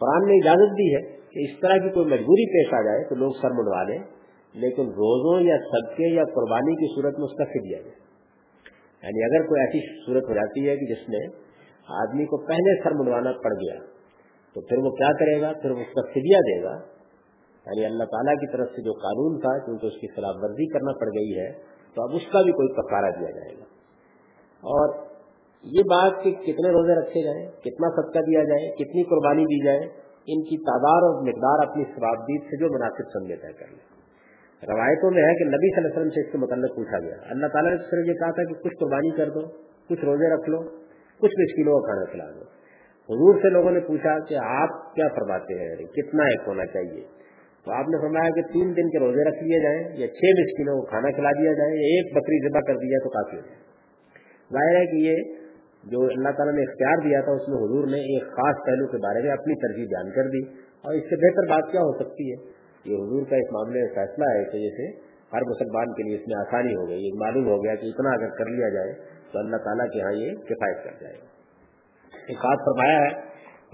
قرآن 0.00 0.26
نے 0.26 0.34
اجازت 0.36 0.78
دی 0.78 0.94
ہے 0.94 1.02
کہ 1.30 1.38
اس 1.38 1.60
طرح 1.60 1.72
کی 1.72 1.88
کوئی 1.88 2.06
مجبوری 2.06 2.46
پیش 2.52 2.74
آ 2.74 2.82
جائے 2.82 3.04
تو 3.08 3.14
لوگ 3.14 3.32
سر 3.42 3.50
منڈوا 3.50 3.82
لیں، 3.82 3.98
لیکن 4.54 4.82
روزوں 4.82 5.40
یا 5.40 5.56
صدقے 5.56 6.14
یا 6.14 6.24
قربانی 6.24 6.76
کی 6.76 6.94
صورت 6.94 7.18
میں 7.18 7.24
اس 7.24 7.38
کا 7.38 7.44
فدیا 7.44 7.78
جائے۔ 7.78 8.06
یعنی 9.02 9.24
اگر 9.24 9.46
کوئی 9.46 9.60
ایسی 9.60 10.06
صورت 10.06 10.28
ہو 10.28 10.34
جاتی 10.34 10.68
ہے 10.68 10.76
کہ 10.76 10.86
جس 10.86 11.08
میں 11.08 11.45
آدمی 11.88 12.24
کو 12.24 12.36
پہلے 12.36 12.82
سر 12.82 12.90
منڈوانا 12.90 13.32
پڑ 13.32 13.52
گیا۔ 13.52 13.80
تو 14.54 14.60
پھر 14.60 14.78
وہ 14.78 14.90
کیا 14.90 15.12
کرے 15.12 15.40
گا؟ 15.40 15.52
پھر 15.62 15.70
اس 15.70 15.94
کا 15.94 16.00
فدیا 16.10 16.38
دے 16.38 16.62
گا۔ 16.62 16.78
یعنی 17.66 17.84
اللہ 17.84 18.04
تعالیٰ 18.04 18.34
کی 18.34 18.46
طرف 18.52 18.68
سے 18.68 18.82
جو 18.82 18.92
قانون 18.92 19.40
تھا 19.40 19.64
کیونکہ 19.64 19.86
اس 19.86 19.92
کی 19.92 20.06
خلاف 20.06 20.34
ورزی 20.42 20.66
کرنا 20.66 20.92
پڑ 20.92 21.06
گئی 21.06 21.38
ہے، 21.38 21.52
تو 21.94 22.02
اب 22.02 22.10
اس 22.14 22.32
کا 22.32 22.42
بھی 22.42 22.52
کوئی 22.52 22.68
پکارا 22.72 23.10
دیا 23.10 23.30
جائے 23.30 23.58
گا۔ 23.58 23.64
اور 24.56 24.94
یہ 25.62 25.80
بات 25.80 26.24
کہ 26.24 26.30
کتنے 26.32 26.70
روزے 26.70 27.00
رکھے 27.00 27.24
جائیں، 27.24 27.50
کتنا 27.50 27.88
صدقہ 27.90 28.18
دیا 28.18 28.42
جائے، 28.42 28.70
کتنی 28.70 29.02
قربانی 29.02 29.44
دی 29.44 29.64
جائے، 29.64 29.80
ان 30.28 30.42
کی 30.42 30.56
تعداد 30.56 31.02
اور 31.02 31.22
مقدار 31.22 31.70
اپنی 31.70 31.84
شرابدید 31.84 32.42
سے 32.42 32.56
جو 32.56 32.66
مناسب 32.74 33.10
سمجھے 33.12 33.36
طے 33.36 33.52
کر 33.52 33.66
لیں 33.68 33.96
روایتوں 34.62 35.10
میں 35.10 35.22
ہے 35.22 35.34
کہ 35.34 35.44
نبی 35.44 35.74
صلی 35.74 35.76
اللہ 35.76 35.88
علیہ 35.88 36.00
وسلم 36.00 36.10
سے 36.10 36.20
اس 36.20 36.32
کے 36.32 36.38
متعلق 36.38 36.76
پوچھا 36.76 37.00
گیا۔ 37.00 37.14
اللہ 37.30 37.46
تعالیٰ 37.46 37.70
نے 37.70 37.76
صرف 37.76 38.08
یہ 38.08 38.12
کہا 38.12 38.30
تھا 38.30 38.44
کہ 38.44 38.54
کچھ 38.54 38.74
قربانی 38.80 39.10
کر 39.10 39.30
دو، 39.30 39.40
کچھ 39.88 40.04
روزے 40.04 40.34
رکھ 40.34 40.50
لو 40.50 40.85
کچھ 41.20 41.32
مسکینوں 41.38 41.80
کا 41.80 41.86
کھانا 41.86 42.04
کھلا 42.04 42.24
دو 42.24 42.56
حضور 43.12 43.42
سے 43.42 43.48
لوگوں 43.50 43.70
نے 43.70 43.80
پوچھا 43.80 44.18
کہ 44.28 44.34
آپ 44.34 44.94
کیا 44.94 45.08
فرماتے 45.08 45.54
ہیں؟ 45.54 45.68
یعنی 45.70 45.84
کتنا 45.84 46.22
ایک 46.22 46.40
ہونا 46.46 46.66
چاہیے؟ 46.66 47.04
تو 47.64 47.72
آپ 47.72 47.88
نے 47.88 47.96
فرمایا 47.98 48.30
کہ 48.34 48.52
تین 48.52 48.76
دن 48.76 48.88
کے 48.88 48.98
روزے 48.98 49.24
رکھ 49.24 49.44
لیے 49.44 49.62
جائیں 49.62 49.78
یا 49.78 50.06
چھ 50.06 50.40
مسکینوں 50.40 50.80
کو 50.80 50.86
کھانا 50.86 51.10
کھلا 51.10 51.30
دیا 51.30 51.52
جائے، 51.52 51.70
یا 51.70 51.86
ایک 51.86 52.16
بکری 52.16 52.48
ذبح 52.48 52.60
کر 52.60 52.76
دیا 52.76 52.98
تو 53.04 53.08
کافی 53.08 53.36
ہو 53.36 53.42
جائے۔ 53.42 53.66
ظاہر 54.52 54.80
ہے 54.80 54.86
کہ 54.86 54.96
یہ 54.96 55.16
جو 55.84 56.00
اللہ 56.00 56.28
تعالیٰ 56.28 56.54
نے 56.54 56.62
اختیار 56.62 57.08
دیا 57.08 57.20
تھا، 57.20 57.32
اس 57.32 57.48
میں 57.48 57.56
حضور 57.56 57.86
نے 57.86 57.96
ایک 57.96 58.22
خاص 58.22 58.66
پہلو 58.66 58.86
کے 58.86 58.96
بارے 58.96 59.22
میں 59.22 59.30
اپنی 59.30 59.54
ترجیح 59.54 59.84
بیان 59.84 60.10
کر 60.10 60.22
دی۔ 60.22 60.42
اور 60.76 60.94
اس 60.94 61.02
سے 61.02 61.16
بہتر 61.16 61.50
بات 61.50 61.72
کیا 61.72 61.80
ہو 61.80 61.92
سکتی 61.98 62.32
ہے؟ 62.32 62.36
یہ 62.84 62.96
حضور 62.96 63.22
کا 63.30 63.36
اس 63.36 63.52
معاملے 63.52 63.80
میں 63.80 63.88
فیصلہ 63.94 64.24
ہے 64.24 64.42
اس 64.42 64.54
وجہ 64.54 64.70
سے 64.76 64.90
ہر 65.32 65.42
مسلمان 65.42 65.92
کے 65.92 66.02
لیے 66.02 66.14
اس 66.14 66.28
میں 66.28 66.36
آسانی 66.40 66.74
ہو 66.74 66.88
گئی۔ 66.88 67.06
یہ 67.06 67.10
معلوم 67.20 67.46
ہو 67.48 67.64
گیا 67.64 67.74
کہ 67.74 67.86
اتنا 67.86 68.10
اگر 68.10 68.28
کر 68.38 68.46
لیا 68.46 68.68
جائے 68.68 69.15
تو 69.32 69.38
اللہ 69.38 69.62
تعالیٰ 69.68 69.86
کے 69.94 69.98
یہاں 70.02 70.12
یہ 70.18 70.36
کفایت 70.50 70.84
کر 70.84 70.98
جائے 71.00 71.16
گا 71.16 71.26
ایک 72.28 72.44
بات 72.44 72.68
فرمایا 72.68 72.98
ہے، 73.04 73.10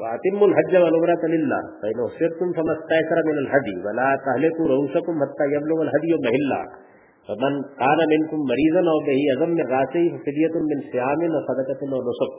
وَأَتِمُّ 0.01 0.47
الْحَجَّ 0.49 0.73
وَالْعُمْرَةَ 0.85 1.23
لِلَّهِ 1.35 1.63
فَإِنْ 1.81 1.99
أُحْصِرْتُمْ 2.07 2.55
فَمَا 2.59 2.75
اسْتَيْسَرَ 2.79 3.19
مِنَ 3.29 3.37
الْهَدْيِ 3.45 3.75
وَلَا 3.87 4.09
تَهْلِكُوا 4.27 4.67
رُؤُوسَكُمْ 4.73 5.15
حَتَّى 5.25 5.45
يَبْلُغَ 5.57 5.79
الْهَدْيُ 5.87 6.13
مَحِلَّهُ 6.27 6.91
فمن 7.29 7.53
كان 7.81 8.01
منكم 8.13 8.39
مريضا 8.53 8.81
او 8.93 8.99
به 9.09 9.21
اذى 9.35 9.47
من 9.51 9.67
راسه 9.75 10.05
ففدية 10.15 10.55
من 10.71 10.79
صيام 10.93 11.21
وصدقة 11.35 11.81
ونسك 11.93 12.33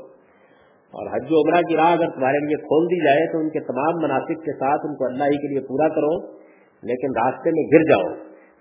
اور 0.93 1.07
حج 1.11 1.31
و 1.33 1.37
عمرہ 1.41 1.59
کی 1.67 1.75
راہ 1.77 1.91
اگر 1.93 2.09
تمہارے 2.15 2.39
لیے 2.47 2.57
کھول 2.65 2.83
دی 2.89 2.97
جائے 3.03 3.21
تو 3.31 3.39
ان 3.43 3.47
کے 3.53 3.61
تمام 3.69 4.01
مناسب 4.01 4.41
کے 4.47 4.53
ساتھ 4.57 4.83
ان 4.89 4.97
کو 4.97 5.05
اللہ 5.05 5.31
ہی 5.31 5.37
کے 5.43 5.49
لیے 5.53 5.61
پورا 5.69 5.87
کرو، 5.95 6.11
لیکن 6.83 7.15
راستے 7.19 7.53
میں 7.55 7.63
گر 7.71 7.85
جاؤ۔ 7.91 8.11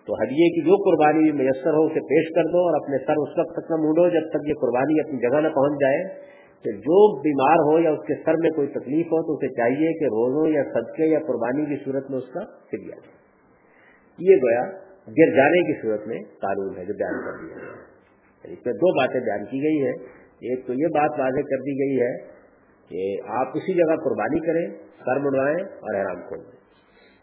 تو 0.06 0.14
ہدیے 0.14 0.46
کی 0.48 0.60
جو 0.60 0.76
قربانی 0.76 1.30
بھی 1.30 1.32
میسر 1.32 1.74
ہو 1.74 1.84
اسے 1.86 2.00
پیش 2.00 2.30
کر 2.34 2.48
دو 2.52 2.62
اور 2.66 2.74
اپنے 2.74 2.98
سر 3.06 3.20
اس 3.22 3.38
وقت 3.38 3.52
تک 3.52 3.70
نہ 3.70 3.76
مونڈو 3.76 4.08
جب 4.08 4.28
تک 4.30 4.48
یہ 4.48 4.54
قربانی 4.60 5.00
اپنی 5.00 5.18
جگہ 5.18 5.40
نہ 5.40 5.48
پہنچ 5.48 5.80
جائے 5.80 6.00
کہ 6.64 6.72
جو 6.72 7.20
بیمار 7.20 7.62
ہو 7.68 7.78
یا 7.78 7.90
اس 7.90 8.06
کے 8.06 8.14
سر 8.24 8.34
میں 8.34 8.50
کوئی 8.50 8.66
تکلیف 8.66 9.06
ہو 9.06 9.22
تو 9.26 9.32
اسے 9.32 9.48
چاہیے 9.48 9.92
کہ 9.98 10.04
روزوں 10.04 10.48
یا 10.48 10.62
صدقے 10.62 11.06
یا 11.06 11.18
قربانی 11.18 11.66
کی 11.66 11.84
صورت 11.84 12.10
میں 12.10 12.18
اس 12.18 12.34
کا 12.34 12.40
فدیہ 12.40 13.00
دے۔ 13.04 13.12
یہ 14.18 14.36
گویا 14.36 14.64
گر 15.08 15.36
جانے 15.36 15.72
کی 15.72 15.80
صورت 15.82 16.06
میں 16.06 16.18
قانون 16.40 16.76
ہے 16.76 16.84
جو 16.84 16.94
بیان 16.94 17.24
کر 17.24 17.46
دیا 17.46 17.56
گیا 17.56 17.72
یعنی 18.44 18.52
اس 18.52 18.66
میں 18.66 18.74
دو 18.74 18.98
باتیں 18.98 19.20
بیان 19.20 19.44
کی 19.44 19.62
گئی 19.62 19.86
ہیں۔ 19.86 19.94
ایک 20.40 20.66
تو 20.66 20.72
یہ 20.72 20.86
بات 20.86 21.10
واضح 21.18 21.40
کر 21.40 21.56
دی 21.56 21.78
گئی 21.78 22.00
ہے 22.00 22.14
کہ 22.90 23.20
آپ 23.26 23.48
اسی 23.54 23.74
جگہ 23.74 23.96
قربانی 23.96 24.40
کریں، 24.46 24.66
سر 25.04 25.18
منڈوائیں 25.18 25.64
اور 25.64 25.94
احرام 25.94 26.22
کھول 26.28 26.38
دیں۔ 26.38 26.60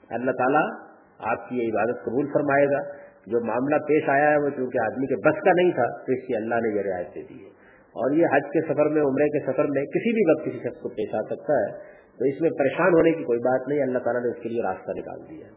اللہ 0.09 0.31
تعالیٰ 0.31 0.88
آپ 1.19 1.49
کی 1.49 1.57
یہ 1.57 1.71
عبادت 1.71 2.05
قبول 2.05 2.27
فرمائے 2.33 2.65
گا۔ 2.65 3.09
جو 3.27 3.45
معاملہ 3.45 3.75
پیش 3.75 4.09
آیا 4.09 4.29
ہے 4.31 4.37
وہ 4.37 4.49
چونکہ 4.49 4.77
آدمی 4.77 5.07
کے 5.07 5.15
بس 5.15 5.41
کا 5.41 5.51
نہیں 5.53 5.71
تھا، 5.71 5.87
تو 6.05 6.11
اس 6.11 6.27
کی 6.27 6.35
اللہ 6.35 6.55
نے 6.55 6.75
یہ 6.75 6.81
رعایت 6.81 7.07
دے 7.15 7.21
دی 7.21 7.43
ہے۔ 7.43 7.49
اور 7.95 8.11
یہ 8.11 8.25
حج 8.31 8.41
کے 8.53 8.61
سفر 8.61 8.89
میں، 8.89 9.01
عمرے 9.01 9.27
کے 9.27 9.51
سفر 9.51 9.63
میں 9.63 9.85
کسی 9.85 10.13
بھی 10.13 10.31
وقت 10.31 10.45
کسی 10.45 10.69
شخص 10.69 10.81
کو 10.81 10.89
پیش 10.89 11.15
آ 11.15 11.21
سکتا 11.21 11.53
ہے، 11.53 11.71
تو 12.17 12.25
اس 12.25 12.41
میں 12.41 12.49
پریشان 12.49 12.93
ہونے 12.93 13.11
کی 13.11 13.23
کوئی 13.23 13.39
بات 13.39 13.67
نہیں، 13.67 13.81
اللہ 13.81 13.97
تعالیٰ 13.97 14.23
نے 14.23 14.29
اس 14.29 14.43
کے 14.43 14.49
لیے 14.49 14.61
راستہ 14.61 14.91
نکال 14.91 15.29
دیا 15.29 15.47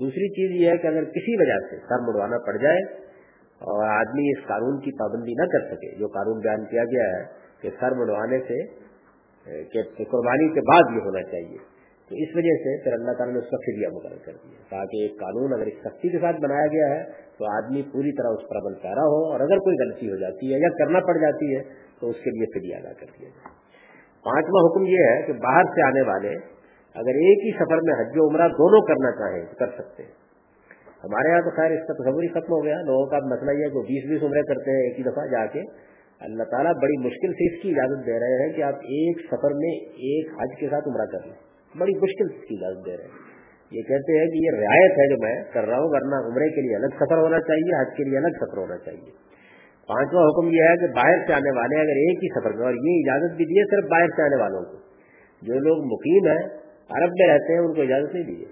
دوسری 0.00 0.28
چیز 0.28 0.62
یہ 0.62 0.70
ہے 0.70 0.76
کہ 0.76 0.86
اگر 0.86 1.04
کسی 1.04 1.36
وجہ 1.40 1.58
سے 1.70 1.76
سر 1.76 2.00
مڑوانا 2.00 2.38
پڑ 2.46 2.56
جائے 2.56 2.78
اور 3.60 3.88
آدمی 3.88 4.30
اس 4.30 4.46
قانون 4.46 4.80
کی 4.80 4.90
پابندی 4.98 5.32
نہ 5.32 5.46
کر 5.46 5.74
سکے، 5.74 5.98
جو 5.98 6.06
قانون 6.06 6.40
بیان 6.40 6.64
کیا 6.64 6.84
گیا 6.84 7.04
ہے 7.12 7.22
کہ 7.60 7.70
سر 7.80 7.94
منڈوانے 7.94 8.38
سے، 8.38 8.62
کہ 9.72 10.04
قربانی 10.04 10.48
کے 10.54 10.60
بعد 10.60 10.96
یہ 10.96 11.00
ہونا 11.00 11.22
چاہیے۔ 11.22 11.73
تو 12.08 12.14
اس 12.14 12.28
وجہ 12.34 12.54
سے 12.64 12.84
پھر 12.84 12.92
اللہ 12.92 13.12
تعالیٰ 13.12 13.34
نے 13.34 13.40
اس 13.40 13.50
کا 13.50 13.56
فریہ 13.56 13.88
مقرر 13.92 14.18
کر 14.24 14.32
دیا 14.32 14.58
تاکہ 14.68 14.96
ایک 14.96 15.20
قانون 15.20 15.52
اگر 15.54 15.66
اس 15.66 15.74
سختی 15.84 16.08
کے 16.08 16.18
ساتھ 16.18 16.36
بنایا 16.40 16.66
گیا 16.66 16.88
ہے، 16.88 17.04
تو 17.38 17.44
آدمی 17.56 17.82
پوری 17.82 18.12
طرح 18.12 18.28
اس 18.28 18.48
پر 18.48 18.56
عمل 18.56 18.74
پیرا 18.74 19.04
ہو 19.04 19.32
اور 19.32 19.40
اگر 19.40 19.58
کوئی 19.58 19.76
غلطی 19.76 20.10
ہو 20.10 20.16
جاتی 20.16 20.54
ہے 20.54 20.58
یا 20.58 20.68
کرنا 20.68 21.00
پڑ 21.00 21.16
جاتی 21.18 21.56
ہے، 21.56 21.62
تو 22.00 22.10
اس 22.10 22.16
کے 22.16 22.30
لیے 22.30 22.46
فریہ 22.46 22.76
ادا 22.76 22.92
کر 22.92 23.06
دیا 23.06 23.28
جائے۔ 23.28 23.64
پانچواں 24.24 24.70
حکم 24.70 24.82
یہ 24.86 24.98
ہے 24.98 25.22
کہ 25.22 25.32
باہر 25.32 25.64
سے 25.64 25.86
آنے 25.86 26.02
والے 26.02 26.28
اگر 26.94 27.16
ایک 27.22 27.38
ہی 27.44 27.64
سفر 27.64 27.76
میں 27.76 27.94
حج 27.94 28.12
و 28.16 28.28
عمرہ 28.28 28.48
دونوں 28.48 28.86
کرنا 28.86 29.10
چاہیں 29.10 29.46
تو 29.46 29.56
کر 29.56 29.66
سکتے 29.66 30.02
ہیں۔ 30.02 30.10
ہمارے 31.04 31.30
یہاں 31.30 31.40
تو 31.40 31.50
خیر 31.50 31.70
اس 31.70 31.86
کا 31.86 31.92
تصور 31.92 32.22
ہی 32.22 32.28
ختم 32.28 32.52
ہو 32.52 32.64
گیا۔ 32.64 32.76
لوگوں 32.80 33.06
کا 33.06 33.18
مسئلہ 33.18 33.50
یہ 33.50 33.64
ہے 33.64 33.68
کہ 33.68 33.80
بیس 33.80 34.10
بیس 34.10 34.22
عمرے 34.22 34.42
کرتے 34.42 34.70
ہیں 34.70 34.78
ایک 34.78 34.98
ہی 34.98 35.04
دفعہ 35.04 35.26
جا 35.26 35.46
کے۔ 35.46 35.62
اللہ 36.20 36.42
تعالیٰ 36.42 36.72
بڑی 36.82 37.06
مشکل 37.06 37.32
سے 37.32 37.54
اس 37.54 37.62
کی 37.62 37.70
اجازت 37.70 38.06
دے 38.06 38.12
رہے 38.12 38.46
ہیں 38.46 38.52
کہ 38.52 38.62
آپ 38.62 38.74
ایک 38.74 39.20
سفر 39.30 39.54
میں 39.54 39.74
ایک 39.86 40.26
حج 40.40 40.60
کے 40.60 40.68
ساتھ 40.68 40.88
عمرہ 40.88 41.06
کر 41.06 41.26
لیں۔ 41.26 41.53
بڑی 41.78 41.92
مشکل 41.96 42.28
کی 42.28 42.54
اجازت 42.54 42.86
دے 42.86 42.96
رہے 42.96 43.04
ہیں۔ 43.04 43.34
یہ 43.70 43.82
کہتے 43.82 44.18
ہیں 44.18 44.26
کہ 44.26 44.36
یہ 44.36 44.50
رعایت 44.50 44.92
ہے 44.92 45.08
جو 45.08 45.16
میں 45.22 45.44
کر 45.52 45.64
رہا 45.64 45.76
ہوں، 45.76 45.88
ورنہ 45.88 46.32
عمرے 46.32 46.48
کے 46.48 46.60
لیے 46.60 46.76
الگ 46.76 46.86
سفر 46.86 47.18
ہونا 47.18 47.40
چاہیے، 47.40 47.80
حج 47.80 47.96
کے 47.96 48.04
لیے 48.04 48.18
الگ 48.18 48.28
سفر 48.28 48.58
ہونا 48.58 48.76
چاہیے۔ 48.76 49.34
پانچواں 49.86 50.24
حکم 50.24 50.46
یہ 50.46 50.62
ہے 50.62 50.76
کہ 50.76 50.86
باہر 50.86 51.26
سے 51.26 51.32
آنے 51.32 51.58
والے 51.58 51.80
اگر 51.80 51.96
ایک 51.96 52.24
ہی 52.24 52.40
سفر 52.40 52.50
میں 52.50 52.66
اور 52.66 52.72
یہ 52.72 53.02
اجازت 53.04 53.36
بھی 53.36 53.44
دی 53.44 53.70
صرف 53.70 53.90
باہر 53.90 54.06
سے 54.06 54.22
آنے 54.22 54.42
والوں 54.42 54.62
کو۔ 54.62 54.78
جو 55.42 55.58
لوگ 55.58 55.84
مقیم 55.92 56.26
ہیں، 56.26 56.46
عرب 56.88 57.10
میں 57.18 57.34
رہتے 57.34 57.52
ہیں، 57.52 57.60
ان 57.60 57.74
کو 57.74 57.80
اجازت 57.80 58.14
نہیں 58.14 58.24
دی 58.24 58.44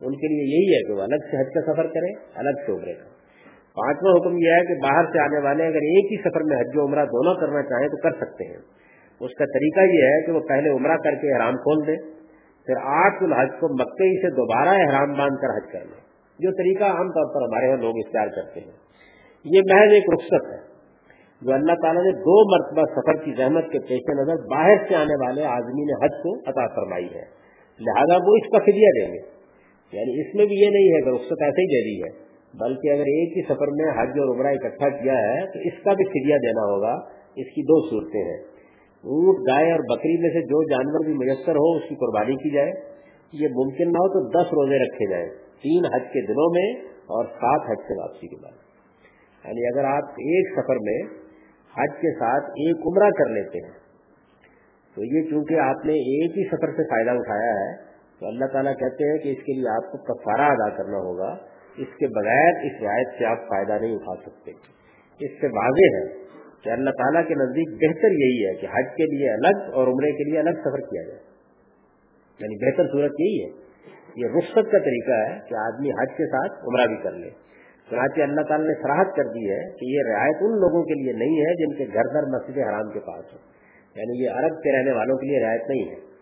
ان 0.00 0.16
کے 0.16 0.28
لیے 0.28 0.42
یہی 0.42 0.74
ہے 0.74 0.86
کہ 0.86 0.92
وہ 0.92 1.02
الگ 1.02 1.16
سے 1.16 1.40
حج 1.40 1.46
کا 1.54 1.60
سفر 1.60 1.86
کریں، 1.86 2.14
الگ 2.34 2.66
سے 2.66 2.72
عمرے 2.72 2.92
کا 2.92 3.04
پانچواں 3.74 4.12
حکم 4.16 4.38
یہ 4.38 4.50
ہے 4.50 4.64
کہ 4.64 4.74
باہر 4.74 5.04
سے 5.04 5.18
آنے 5.18 5.44
والے 5.44 5.62
اگر 5.62 5.74
ایک 5.74 6.12
ہی 6.12 6.30
سفر 6.30 6.42
میں 6.42 6.56
حج 6.56 6.70
و 6.74 6.86
عمرہ 6.86 7.04
دونوں 7.04 7.34
کرنا 7.34 7.62
چاہیں 7.62 7.88
تو 7.88 7.96
کر 7.96 8.10
سکتے 8.10 8.44
ہیں۔ 8.44 8.58
اس 9.20 9.34
کا 9.38 9.44
طریقہ 9.44 9.80
یہ 9.80 10.02
ہے 10.02 10.26
کہ 10.26 10.32
وہ 10.32 10.40
پہلے 10.40 10.68
عمرہ 10.70 10.96
کر 10.96 11.14
کے 11.14 11.34
احرام 11.34 11.54
کھول 11.54 11.86
دیں۔ 11.86 12.21
پھر 12.66 12.74
آٹھ 12.76 13.22
الحج 13.22 13.48
کو 13.60 13.68
مکئی 13.74 14.22
سے 14.22 14.30
دوبارہ 14.30 14.68
احرام 14.68 15.12
باندھ 15.12 15.40
کر 15.40 15.56
حج 15.56 15.72
کر 15.72 15.80
لیں۔ 15.80 16.02
جو 16.38 16.50
طریقہ 16.50 16.84
عام 16.84 17.08
طور 17.08 17.34
پر 17.34 17.42
ہمارے 17.42 17.66
یہاں 17.66 17.76
لوگ 17.76 17.94
اختیار 17.96 18.26
کرتے 18.26 18.60
ہیں۔ 18.60 18.76
یہ 19.44 19.60
محض 19.72 19.92
ایک 19.92 20.04
رخصت 20.12 20.52
ہے۔ 20.52 20.72
جو 21.42 21.52
اللہ 21.52 21.72
تعالیٰ 21.82 22.02
نے 22.02 22.12
دو 22.12 22.54
مرتبہ 22.54 23.00
سفر 23.00 23.24
کی 23.24 23.32
زحمت 23.36 23.64
کے 23.72 23.78
پیش 23.78 24.00
نظر 24.18 24.34
باہر 24.34 24.76
سے 24.88 24.94
آنے 24.94 25.26
والے 25.26 25.44
آدمی 25.44 25.84
نے 25.84 26.04
حج 26.04 26.22
کو 26.22 26.38
عطا 26.38 26.74
فرمائی 26.74 27.04
ہے۔ 27.04 27.42
لہذا 27.80 28.14
وہ 28.14 28.36
اس 28.36 28.50
کا 28.52 28.58
فدیہ 28.58 28.88
دیں 29.00 29.14
گے۔ 29.14 29.42
یعنی 29.92 30.20
اس 30.20 30.34
میں 30.34 30.46
بھی 30.46 30.56
یہ 30.56 30.70
نہیں 30.70 30.88
ہے 30.88 31.02
کہ 31.02 31.08
رخصت 31.08 31.42
ایسے 31.42 31.62
ہی 31.62 31.66
دے 31.66 31.84
دی 31.84 32.02
ہے۔ 32.02 32.32
بلکہ 32.58 32.88
اگر 32.88 33.00
ایک 33.00 33.36
ہی 33.36 33.42
سفر 33.42 33.66
میں 33.66 34.02
حج 34.02 34.08
اور 34.08 34.36
عمرہ 34.36 34.46
اکٹھا 34.46 34.88
کیا 34.88 35.12
ہے 35.12 35.46
تو 35.46 35.58
اس 35.58 35.84
کا 35.84 35.92
بھی 35.92 36.04
فدیہ 36.04 36.36
دینا 36.36 36.62
ہوگا۔ 36.62 36.94
اس 37.36 37.46
کی 37.46 37.62
دو 37.62 37.90
صورتیں 37.90 38.20
ہیں۔ 38.20 38.51
اونٹ 39.02 39.38
گائے 39.38 39.72
اور 39.72 39.80
بکری 39.80 40.20
میں 40.20 40.30
سے 40.30 40.40
جو 40.40 40.70
جانور 40.70 41.06
بھی 41.06 41.14
میسر 41.14 41.52
ہو، 41.52 41.76
اس 41.76 41.82
کی 41.88 41.94
قربانی 41.94 42.36
کی 42.36 42.50
جائے۔ 42.54 42.72
یہ 43.32 43.48
ممکن 43.48 43.84
نہ 43.84 43.98
ہو 43.98 44.08
تو 44.08 44.28
دس 44.28 44.46
روزے 44.46 44.78
رکھے 44.78 45.10
جائیں۔ 45.10 45.28
تین 45.62 45.84
حج 45.94 46.02
کے 46.12 46.26
دنوں 46.26 46.50
میں 46.52 46.90
اور 46.90 47.24
سات 47.24 47.70
حج 47.70 47.76
سے 47.88 48.00
واپسی 48.00 48.28
کے 48.28 48.36
بعد۔ 48.42 48.52
یعنی 49.44 49.66
اگر 49.66 49.84
آپ 49.84 50.04
ایک 50.04 50.52
سفر 50.52 50.74
میں 50.74 51.02
حج 51.78 51.96
کے 52.00 52.14
ساتھ 52.14 52.44
ایک 52.44 52.76
عمرہ 52.86 53.10
کر 53.10 53.30
لیتے 53.30 53.58
ہیں، 53.58 53.72
تو 54.94 55.04
یہ 55.04 55.30
چونکہ 55.30 55.54
آپ 55.54 55.86
نے 55.86 55.92
ایک 55.92 56.38
ہی 56.38 56.48
سفر 56.48 56.70
سے 56.70 56.82
فائدہ 56.82 57.10
اٹھایا 57.10 57.52
ہے، 57.52 57.76
تو 58.20 58.26
اللہ 58.26 58.44
تعالیٰ 58.44 58.72
کہتے 58.72 59.10
ہیں 59.10 59.18
کہ 59.18 59.28
اس 59.28 59.44
کے 59.44 59.52
لیے 59.52 59.68
آپ 59.68 59.92
کو 59.92 59.98
کفارہ 59.98 60.50
ادا 60.50 60.68
کرنا 60.68 60.98
ہوگا۔ 60.98 61.36
اس 61.76 61.88
کے 61.98 62.06
بغیر 62.06 62.64
اس 62.64 62.82
رعایت 62.82 63.08
سے 63.18 63.24
آپ 63.24 63.38
فائدہ 63.48 63.72
نہیں 63.80 63.94
اٹھا 63.94 64.30
سکتے۔ 64.30 64.50
اس 65.20 65.40
سے 65.40 65.46
واضح 65.46 65.96
ہے 65.96 66.21
کہ 66.64 66.70
اللہ 66.70 66.90
تعالیٰ 66.90 67.28
کے 67.28 67.34
نزدیک 67.34 67.68
بہتر 67.68 68.10
یہی 68.10 68.46
ہے 68.46 68.54
کہ 68.54 68.66
حج 68.66 68.96
کے 68.96 69.16
لیے 69.16 69.30
الگ 69.30 69.72
اور 69.72 69.86
عمرے 69.86 70.12
کے 70.12 70.30
لیے 70.30 70.38
الگ 70.38 70.50
سفر 70.50 70.80
کیا 70.80 71.02
جائے۔ 71.02 71.20
یعنی 72.40 72.70
بہتر 72.70 72.86
صورت 72.86 73.12
یہی 73.20 73.44
ہے۔ 73.44 73.62
یہ 74.16 74.26
رخصت 74.38 74.72
کا 74.72 74.78
طریقہ 74.78 75.12
ہے 75.12 75.38
کہ 75.48 75.54
آدمی 75.54 75.90
حج 75.90 76.08
کے 76.16 76.26
ساتھ 76.26 76.52
عمرہ 76.52 76.86
بھی 76.86 76.96
کر 77.02 77.12
لے۔ 77.12 77.30
چنانچہ 77.90 78.20
اللہ 78.20 78.40
تعالیٰ 78.40 78.66
نے 78.66 78.82
فراہت 78.82 79.16
کر 79.16 79.24
دی 79.24 79.50
ہے 79.50 79.60
کہ 79.60 79.84
یہ 79.84 79.98
رعایت 80.08 80.36
ان 80.40 80.50
لوگوں 80.50 80.82
کے 80.82 80.94
لیے 80.94 81.12
نہیں 81.12 81.40
ہے 81.40 81.54
جن 81.54 81.76
کے 81.76 81.84
گھر 81.94 82.12
گھر 82.12 82.22
مسجد 82.22 82.58
حرام 82.58 82.92
کے 82.92 83.00
پاس 83.00 83.24
ہو۔ 83.32 83.38
یعنی 83.96 84.24
یہ 84.24 84.30
عرب 84.30 84.62
کے 84.62 84.78
رہنے 84.78 84.92
والوں 84.92 85.16
کے 85.16 85.26
لیے 85.26 85.44
رعایت 85.44 85.68
نہیں 85.68 85.90
ہے۔ 85.90 86.12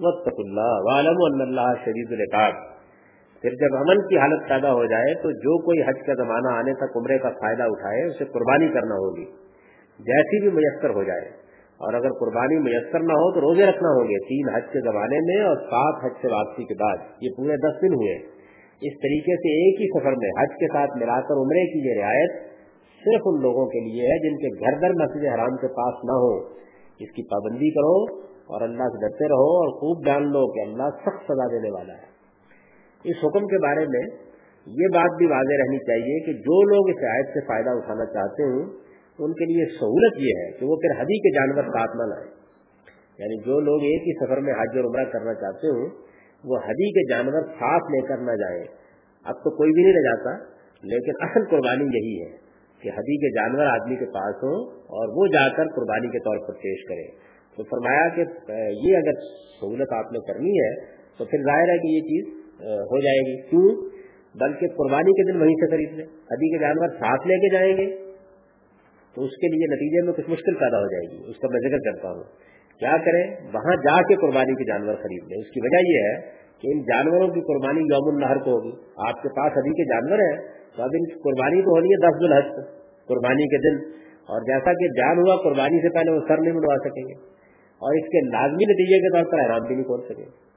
واتقوا 0.00 0.44
الله 0.44 0.74
واعلموا 0.78 1.34
ان 1.34 1.40
الله 1.40 1.72
شديد 1.84 2.12
العقاب. 2.12 2.78
پھر 3.42 3.50
جب 3.50 3.76
امن 3.76 4.08
کی 4.08 4.18
حالت 4.18 4.48
پیدا 4.48 4.72
ہو 4.72 4.84
جائے 4.84 5.14
تو 5.14 5.30
جو 5.30 5.62
کوئی 5.62 5.82
حج 5.82 6.06
کا 6.06 6.14
زمانہ 6.14 6.54
آنے 6.54 6.74
تک 6.74 6.96
عمرے 6.96 7.18
کا 7.18 7.28
فائدہ 7.28 7.62
اٹھائے، 7.62 8.04
اسے 8.04 8.24
قربانی 8.24 8.68
کرنا 8.68 8.94
ہوگی، 8.94 9.24
جیسی 9.98 10.42
بھی 10.42 10.50
میسر 10.50 10.90
ہو 10.90 11.02
جائے۔ 11.02 11.48
اور 11.78 11.94
اگر 11.94 12.08
قربانی 12.08 12.58
میسر 12.58 13.00
نہ 13.00 13.12
ہو 13.12 13.34
تو 13.34 13.40
روزے 13.40 13.66
رکھنا 13.66 13.88
ہوں 13.88 14.06
تین 14.28 14.54
حج 14.54 14.62
کے 14.72 14.80
زمانے 14.80 15.18
میں 15.20 15.44
اور 15.44 15.56
سات 15.56 16.04
حج 16.04 16.12
سے 16.22 16.28
واپسی 16.28 16.64
کے 16.64 16.74
بعد۔ 16.74 16.96
یہ 17.20 17.28
پورے 17.36 17.56
دس 17.56 17.82
دن 17.82 17.94
ہوئے۔ 17.94 18.14
اس 18.80 18.92
طریقے 18.98 19.36
سے 19.36 19.48
ایک 19.48 19.80
ہی 19.80 20.00
سفر 20.00 20.12
میں 20.12 20.42
حج 20.42 20.48
کے 20.48 20.66
ساتھ 20.66 20.90
ملا 20.96 21.20
کر 21.20 21.34
عمرے 21.34 21.66
کی 21.72 21.88
یہ 21.88 22.02
رعایت 22.02 22.57
صرف 23.04 23.20
ان 23.24 23.42
لوگوں 23.42 23.66
کے 23.66 23.80
لیے 23.80 24.02
ہے 24.02 24.18
جن 24.18 24.36
کے 24.36 24.48
گھر 24.60 24.80
گھر 24.80 24.94
مسجد 24.94 25.26
حرام 25.34 25.56
کے 25.56 25.66
پاس 25.66 26.04
نہ 26.04 26.12
ہو۔ 26.12 26.38
اس 26.98 27.10
کی 27.10 27.22
پابندی 27.22 27.70
کرو 27.70 28.20
اور 28.24 28.60
اللہ 28.60 28.82
سے 28.82 29.00
ڈرتے 29.00 29.28
رہو 29.28 29.56
اور 29.58 29.68
خوب 29.72 30.06
جان 30.06 30.22
لو 30.22 30.52
کہ 30.52 30.60
اللہ 30.60 30.88
سخت 30.96 31.22
سزا 31.24 31.46
دینے 31.46 31.70
والا 31.70 31.94
ہے۔ 31.94 32.08
اس 33.04 33.16
حکم 33.24 33.46
کے 33.46 33.58
بارے 33.62 33.86
میں 33.86 34.28
یہ 34.66 34.86
بات 34.94 35.16
بھی 35.18 35.26
واضح 35.26 35.56
رہنی 35.58 35.78
چاہیے 35.78 36.26
کہ 36.26 36.32
جو 36.32 36.62
لوگ 36.62 36.96
اس 36.96 37.02
رعایت 37.02 37.26
سے 37.26 37.40
فائدہ 37.40 37.70
اٹھانا 37.70 38.04
چاہتے 38.04 38.42
ہوں 38.42 38.88
ان 39.18 39.32
کے 39.32 39.44
لیے 39.44 39.64
سہولت 39.64 40.18
یہ 40.18 40.32
ہے 40.36 40.50
کہ 40.50 40.66
وہ 40.66 40.76
پھر 40.76 41.00
حدی 41.00 41.18
کے 41.18 41.34
جانور 41.34 41.62
ساتھ 41.62 41.96
نہ 41.96 42.02
لائیں۔ 42.02 42.30
یعنی 43.18 43.38
جو 43.38 43.60
لوگ 43.60 43.80
ایک 43.82 44.02
ہی 44.02 44.26
سفر 44.26 44.40
میں 44.40 44.52
حج 44.52 44.76
اور 44.76 44.84
عمرہ 44.84 45.04
کرنا 45.04 45.34
چاہتے 45.34 45.66
ہوں 45.66 45.88
وہ 46.44 46.56
حدی 46.56 46.92
کے 46.92 47.10
جانور 47.10 47.42
ساتھ 47.42 47.92
لے 47.92 48.06
کر 48.06 48.16
نہ 48.18 48.30
جائیں۔ 48.30 48.64
اب 49.24 49.34
تو 49.34 49.56
کوئی 49.56 49.70
بھی 49.72 49.82
نہیں 49.82 49.92
رہ 49.92 50.00
جاتا، 50.00 50.44
لیکن 50.82 51.12
اصل 51.20 51.44
قربانی 51.44 51.84
یہی 51.84 52.22
ہے۔ 52.22 52.47
کہ 52.82 52.88
حدی 52.88 53.16
کے 53.16 53.30
جانور 53.30 53.66
آدمی 53.66 53.96
کے 53.96 54.04
پاس 54.04 54.34
ہوں 54.34 54.80
اور 54.80 55.08
وہ 55.16 55.26
جا 55.26 55.56
کر 55.56 55.64
قربانی 55.64 56.08
کے 56.08 56.18
طور 56.18 56.48
پر 56.48 56.54
پیش 56.54 56.88
کرے۔ 56.88 57.06
تو 57.56 57.64
فرمایا 57.64 58.08
کہ 58.08 58.20
یہ 58.88 58.96
اگر 58.96 59.12
سہولت 59.60 59.92
آپ 59.92 60.12
نے 60.12 60.18
کرنی 60.18 60.50
ہے، 60.50 60.74
تو 61.18 61.24
پھر 61.24 61.38
ظاہر 61.38 61.68
ہے 61.68 61.78
کہ 61.78 61.86
یہ 61.86 62.00
چیز 62.00 62.34
ہو 62.64 63.00
جائے 63.00 63.18
گی۔ 63.18 63.42
کیوں؟ 63.42 63.98
بلکہ 64.40 64.66
قربانی 64.68 65.12
کے 65.12 65.32
دن 65.32 65.40
وہیں 65.40 65.54
سے 65.54 65.70
خرید 65.70 65.92
لیں 65.92 66.06
حدی 66.06 66.58
کے 66.58 66.58
جانور 66.58 66.88
ساتھ 66.88 67.26
لے 67.26 67.34
کے 67.34 67.52
جائیں 67.52 67.76
گے۔ 67.76 67.96
تو 69.14 69.24
اس 69.24 69.30
کے 69.30 69.46
لیے 69.46 69.74
نتیجے 69.74 70.06
میں 70.06 70.12
کچھ 70.12 70.30
مشکل 70.30 70.54
پیدا 70.54 70.78
ہو 70.78 70.86
جائے 70.86 71.06
گی۔ 71.10 71.30
اس 71.30 71.36
کا 71.36 71.48
میں 71.50 71.60
ذکر 71.60 71.78
کرتا 71.78 72.08
ہوں۔ 72.08 72.22
کیا 72.80 72.96
کریں؟ 73.04 73.34
وہاں 73.54 73.76
جا 73.76 74.02
کے 74.02 74.14
قربانی 74.14 74.54
کے 74.54 74.64
جانور 74.64 74.94
خرید 74.94 75.24
لیں۔ 75.28 75.38
اس 75.38 75.50
کی 75.50 75.60
وجہ 75.62 75.88
یہ 75.88 75.98
ہے 76.08 76.20
کہ 76.60 76.68
ان 76.72 76.82
جانوروں 76.82 77.28
کی 77.28 77.40
قربانی 77.40 77.80
یوم 77.80 78.16
النہر 78.16 78.38
کو 78.38 78.50
ہوگی۔ 78.50 78.72
آپ 79.08 79.22
کے 79.22 79.28
پاس 79.28 79.52
ابھی 79.56 79.70
کے 79.70 79.84
جانور 79.84 80.18
ہیں 80.18 80.57
تو 80.76 80.82
اب 80.82 80.90
ان 80.92 81.18
قربانی 81.18 81.62
تو 81.62 81.70
ہونی 81.70 81.88
ہے، 81.88 81.96
دس 81.96 82.16
الحج 82.20 82.66
قربانی 83.08 83.44
کے 83.44 83.58
دن۔ 83.58 83.98
اور 84.32 84.40
جیسا 84.40 84.72
کہ 84.72 84.86
جان 84.86 85.18
ہوا، 85.18 85.36
قربانی 85.42 85.82
سے 85.82 85.88
پہلے 85.94 86.10
وہ 86.10 86.20
سر 86.28 86.38
نہیں 86.38 86.52
منڈوا 86.52 86.76
سکیں 86.76 87.02
گے۔ 87.02 87.14
اور 87.82 87.94
اس 87.94 88.08
کے 88.08 88.20
لازمی 88.30 88.64
نتیجے 88.64 88.98
کے 88.98 89.08
طور 89.16 89.32
پر 89.32 89.40
حیران 89.40 89.62
بھی 89.66 89.74
نہیں 89.74 89.84
کھول 89.84 90.00
سکیں۔ 90.02 90.48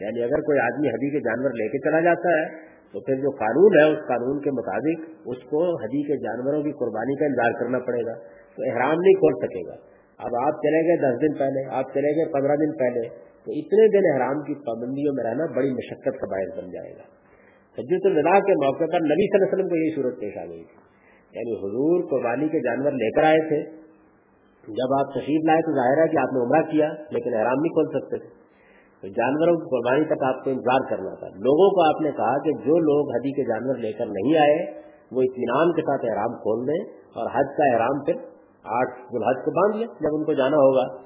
یعنی 0.00 0.22
اگر 0.22 0.40
کوئی 0.40 0.58
آدمی 0.58 0.88
ہدی 0.88 1.10
کے 1.10 1.18
جانور 1.18 1.50
لے 1.50 1.68
کے 1.68 1.78
چلا 1.78 2.00
جاتا 2.00 2.28
ہے، 2.28 2.48
تو 2.92 3.00
پھر 3.00 3.14
جو 3.14 3.30
قانون 3.30 3.72
ہے، 3.78 3.92
اس 3.92 4.08
قانون 4.08 4.40
کے 4.40 4.50
مطابق 4.50 5.10
اس 5.26 5.50
کو 5.50 5.82
حجی 5.82 6.02
کے 6.02 6.16
جانوروں 6.16 6.62
کی 6.62 6.72
قربانی 6.72 7.16
کا 7.16 7.24
انتظار 7.24 7.62
کرنا 7.62 7.78
پڑے 7.78 8.04
گا۔ 8.06 8.14
تو 8.56 8.62
احرام 8.66 9.00
نہیں 9.00 9.14
کھول 9.14 9.46
سکے 9.46 9.68
گا۔ 9.68 9.74
اب 10.18 10.30
آپ 10.46 10.52
چلے 10.52 10.88
گئے 10.88 10.96
دس 10.96 11.22
دن 11.22 11.38
پہلے، 11.38 11.74
آپ 11.74 11.84
چلے 11.94 12.16
گئے 12.16 12.32
پندرہ 12.32 12.56
دن 12.56 12.72
پہلے، 12.78 13.08
تو 13.44 13.52
اتنے 13.52 13.88
دن 13.88 14.12
احرام 14.12 14.40
کی 14.40 14.54
پابندیوں 14.54 15.14
میں 15.14 15.24
رہنا 15.24 15.46
بڑی 15.56 15.70
مشقت 15.70 16.20
کا 16.20 16.26
باعث 16.30 16.64
بن 16.64 16.70
جائے 16.70 16.92
گا۔ 16.92 17.21
حجت 17.78 18.06
الوداع 18.06 18.38
کے 18.38 18.52
موقع 18.52 18.84
پر 18.84 19.00
نبی 19.00 19.26
صلی 19.26 19.34
اللہ 19.34 19.44
علیہ 19.44 19.54
وسلم 19.54 19.68
کو 19.68 19.76
یہی 19.76 19.94
صورت 19.94 20.20
پیش 20.20 20.36
آ 20.36 20.44
گئی 20.44 20.64
تھی۔ 20.64 20.92
یعنی 21.34 21.52
حضور 21.52 22.10
قربانی 22.10 22.48
کے 22.48 22.60
جانور 22.60 22.92
لے 22.92 23.10
کر 23.10 23.22
آئے 23.22 23.48
تھے۔ 23.48 23.82
جب 24.68 24.94
آپ 24.98 25.14
تشریف 25.14 25.46
لائے 25.46 25.60
تو 25.60 25.72
ظاہر 25.72 26.02
ہے 26.02 26.08
کہ 26.08 26.18
آپ 26.18 26.32
نے 26.32 26.40
عمرہ 26.44 26.70
کیا، 26.70 26.88
لیکن 27.10 27.34
احرام 27.34 27.60
نہیں 27.60 27.68
کھول 27.68 28.00
سکتے۔ 28.00 28.18
تھے 28.18 28.42
تو 29.00 29.08
جانوروں 29.08 29.56
کی 29.56 29.64
قربانی 29.70 30.04
تک 30.04 30.22
آپ 30.24 30.44
کو 30.44 30.50
انتظار 30.50 30.90
کرنا 30.90 31.14
تھا۔ 31.14 31.26
لوگوں 31.26 31.70
کو 31.70 31.94
آپ 31.94 32.00
نے 32.02 32.10
کہا 32.10 32.38
کہ 32.38 32.50
جو 32.50 32.78
لوگ 32.78 33.14
حجی 33.14 33.30
کے 33.30 33.42
جانور 33.42 33.76
لے 33.76 33.92
کر 33.92 34.06
نہیں 34.06 34.38
آئے، 34.38 34.82
وہ 35.12 35.22
اطمینان 35.22 35.72
کے 35.72 35.82
ساتھ 35.82 36.04
احرام 36.10 36.32
کھول 36.32 36.66
دیں 36.66 36.92
اور 36.98 37.26
حج 37.34 37.56
کا 37.56 37.74
احرام 37.74 38.04
پھر 38.04 38.14
آٹھ 38.64 39.14
گلحج 39.14 39.44
کو 39.44 39.50
باندھ 39.50 39.76
لیا 39.76 39.86
جب 40.00 40.14
ان 40.14 40.24
کو 40.24 40.32
جانا 40.32 40.56
ہوگا۔ 40.56 41.02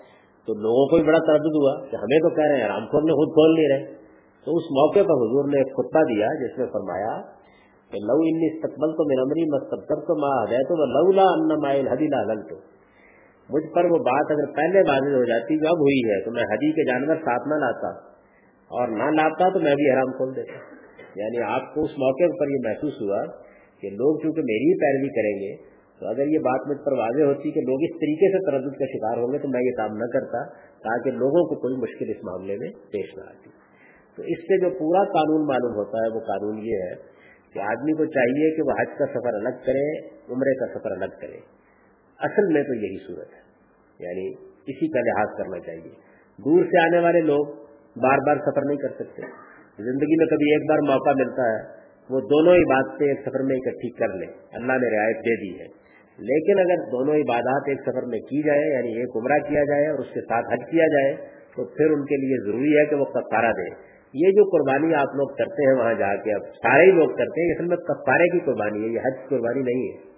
تو 0.46 0.54
لوگوں 0.54 0.88
کو 0.88 0.96
بھی 0.96 1.04
بڑا 1.04 1.18
تردد 1.18 1.56
ہوا 1.56 1.90
کہ 1.90 1.96
ہمیں 1.96 2.18
تو 2.18 2.34
کہہ 2.34 2.44
رہے 2.44 2.56
ہیں 2.56 2.62
احرام 2.62 2.86
کھولنے 2.86 3.12
خود 3.12 3.28
کھول 3.28 3.54
نہیں 3.54 3.68
رہے۔ 3.68 4.05
تو 4.46 4.54
اس 4.56 4.66
موقع 4.70 5.02
پر 5.02 5.20
حضور 5.20 5.48
نے 5.52 5.58
ایک 5.58 5.70
خطہ 5.76 6.02
دیا 6.08 6.26
جس 6.40 6.58
میں 6.58 6.66
فرمایا 6.66 7.14
کہ 7.90 8.00
لو 8.02 8.16
ان 8.26 8.44
استقبل 8.44 8.92
تو 8.92 9.04
میرا 9.04 9.24
مری 9.24 9.44
مستقبل 9.50 10.00
تو 10.06 10.16
ماں 10.20 10.36
ہے 10.52 10.60
تو 10.68 10.76
وہ 10.80 10.86
لولا 10.86 11.24
ان 11.32 11.54
مائل 11.62 11.88
حدی 11.88 12.06
لال 12.06 12.42
تو 12.48 12.58
مجھ 13.48 13.64
پر 13.74 13.84
وہ 13.84 13.98
بات 13.98 14.30
اگر 14.30 14.52
پہلے 14.52 14.84
واضح 14.88 15.16
ہو 15.16 15.24
جاتی 15.24 15.58
جو 15.58 15.68
اب 15.68 15.82
ہوئی 15.82 15.98
ہے 16.06 16.20
تو 16.24 16.30
میں 16.30 16.46
حدی 16.52 16.70
کے 16.72 16.86
جانور 16.86 17.20
ساتھ 17.24 17.48
نہ 17.48 17.58
لاتا 17.64 17.90
اور 18.70 18.94
نہ 18.94 19.10
لاتا 19.10 19.48
تو 19.48 19.60
میں 19.60 19.74
بھی 19.74 19.90
حرام 19.90 20.16
کھول 20.16 20.34
دیتا. 20.36 20.62
یعنی 21.14 21.42
آپ 21.50 21.74
کو 21.74 21.84
اس 21.84 21.98
موقع 21.98 22.30
پر 22.38 22.48
یہ 22.48 22.64
محسوس 22.64 23.02
ہوا 23.02 23.20
کہ 23.82 23.90
لوگ 23.90 24.18
چونکہ 24.22 24.42
میری 24.42 24.72
ہی 24.72 24.78
پیروی 24.78 25.12
کریں 25.18 25.34
گے 25.40 25.52
تو 26.00 26.06
اگر 26.06 26.26
یہ 26.26 26.38
بات 26.38 26.66
مجھ 26.66 26.78
پر 26.84 26.98
واضح 26.98 27.22
ہوتی 27.22 27.50
کہ 27.50 27.60
لوگ 27.60 27.84
اس 27.84 28.00
طریقے 28.00 28.32
سے 28.32 28.42
تردد 28.46 28.74
کا 28.78 28.86
شکار 28.86 29.22
ہوں 29.22 29.32
گے 29.32 29.38
تو 29.38 29.48
میں 29.48 29.62
یہ 29.62 29.76
کام 29.76 29.96
نہ 29.96 30.10
کرتا 30.12 30.42
تاکہ 30.80 31.10
لوگوں 31.10 31.44
کو 31.48 31.60
کوئی 31.60 31.76
مشکل 31.76 32.10
اس 32.10 32.24
معاملے 32.24 32.56
میں 32.56 32.70
پیش 32.90 33.14
نہ 33.16 33.22
آتی. 33.22 33.65
تو 34.16 34.22
اس 34.22 34.38
سے 34.38 34.60
جو 34.60 34.70
پورا 34.70 35.04
قانون 35.04 35.46
معلوم 35.46 35.76
ہوتا 35.76 35.98
ہے 35.98 36.14
وہ 36.14 36.20
قانون 36.20 36.58
یہ 36.58 36.76
ہے 36.82 37.16
کہ 37.52 37.58
آدمی 37.58 37.92
کو 37.92 38.04
چاہیے 38.04 38.56
کہ 38.56 38.62
وہ 38.62 38.70
حج 38.70 38.98
کا 38.98 39.06
سفر 39.06 39.34
الگ 39.34 39.64
کرے، 39.66 40.06
عمرے 40.06 40.54
کا 40.54 40.78
سفر 40.78 40.90
الگ 40.90 41.14
کرے۔ 41.20 41.38
اصل 42.18 42.52
میں 42.52 42.62
تو 42.62 42.74
یہی 42.74 43.06
صورت 43.06 43.28
ہے۔ 43.28 43.46
یعنی 43.98 44.32
اسی 44.42 44.88
کا 44.88 45.00
لحاظ 45.00 45.38
کرنا 45.38 45.58
چاہیے۔ 45.58 45.94
دور 46.44 46.64
سے 46.64 46.84
آنے 46.86 47.04
والے 47.04 47.20
لوگ 47.20 47.46
بار 47.96 48.18
بار 48.26 48.36
سفر 48.36 48.60
نہیں 48.64 48.76
کر 48.76 48.88
سکتے۔ 48.88 49.22
زندگی 49.78 50.16
میں 50.16 50.26
کبھی 50.26 50.52
ایک 50.52 50.70
بار 50.70 50.78
موقع 50.78 51.10
ملتا 51.10 51.42
ہے، 51.42 51.76
وہ 52.10 52.20
دونوں 52.20 52.52
ہی 52.52 52.64
باتیں 52.64 53.06
ایک 53.06 53.20
سفر 53.20 53.42
میں 53.42 53.56
اکٹھی 53.56 53.90
کر 53.90 54.08
لیں 54.08 54.28
اللہ 54.52 54.72
نے 54.72 54.98
رعایت 54.98 55.16
دے 55.16 55.36
دی 55.40 55.60
ہے۔ 55.60 55.86
لیکن 56.18 56.58
اگر 56.58 56.90
دونوں 56.90 57.14
عبادات 57.14 57.62
ایک 57.68 57.80
سفر 57.80 58.02
میں 58.06 58.18
کی 58.18 58.42
جائے 58.42 58.74
یعنی 58.74 58.96
ایک 58.98 59.16
عمرہ 59.16 59.48
کیا 59.48 59.64
جائے 59.64 59.86
اور 59.86 59.98
اس 59.98 60.06
کے 60.14 60.20
ساتھ 60.20 60.46
حج 60.52 60.70
کیا 60.70 60.86
جائے، 60.86 61.16
تو 61.56 61.64
پھر 61.64 61.90
ان 61.90 62.04
کے 62.04 62.16
لیے 62.16 62.44
ضروری 62.44 62.78
ہے 62.78 62.84
کہ 62.84 62.96
وہ 62.96 63.04
کفارہ 63.04 63.52
دیں 63.52 63.95
یہ 64.16 64.30
جو 64.30 64.44
قربانی 64.50 64.94
آپ 64.94 65.14
لوگ 65.14 65.28
کرتے 65.28 65.66
ہیں 65.66 65.78
وہاں 65.78 65.94
جا 65.94 66.16
کے، 66.16 66.34
اب 66.34 66.42
سارے 66.42 66.82
ہی 66.82 66.90
لوگ 66.90 67.08
کرتے 67.08 67.44
ہیں 67.44 67.54
اصل 67.54 67.64
میں 67.64 67.76
کفارے 67.76 68.28
کی 68.28 68.38
قربانی 68.44 68.82
ہے، 68.82 68.88
یہ 68.88 69.00
حج 69.04 69.16
کی 69.18 69.28
قربانی 69.28 69.62
نہیں 69.62 69.82
ہے۔ 69.82 70.16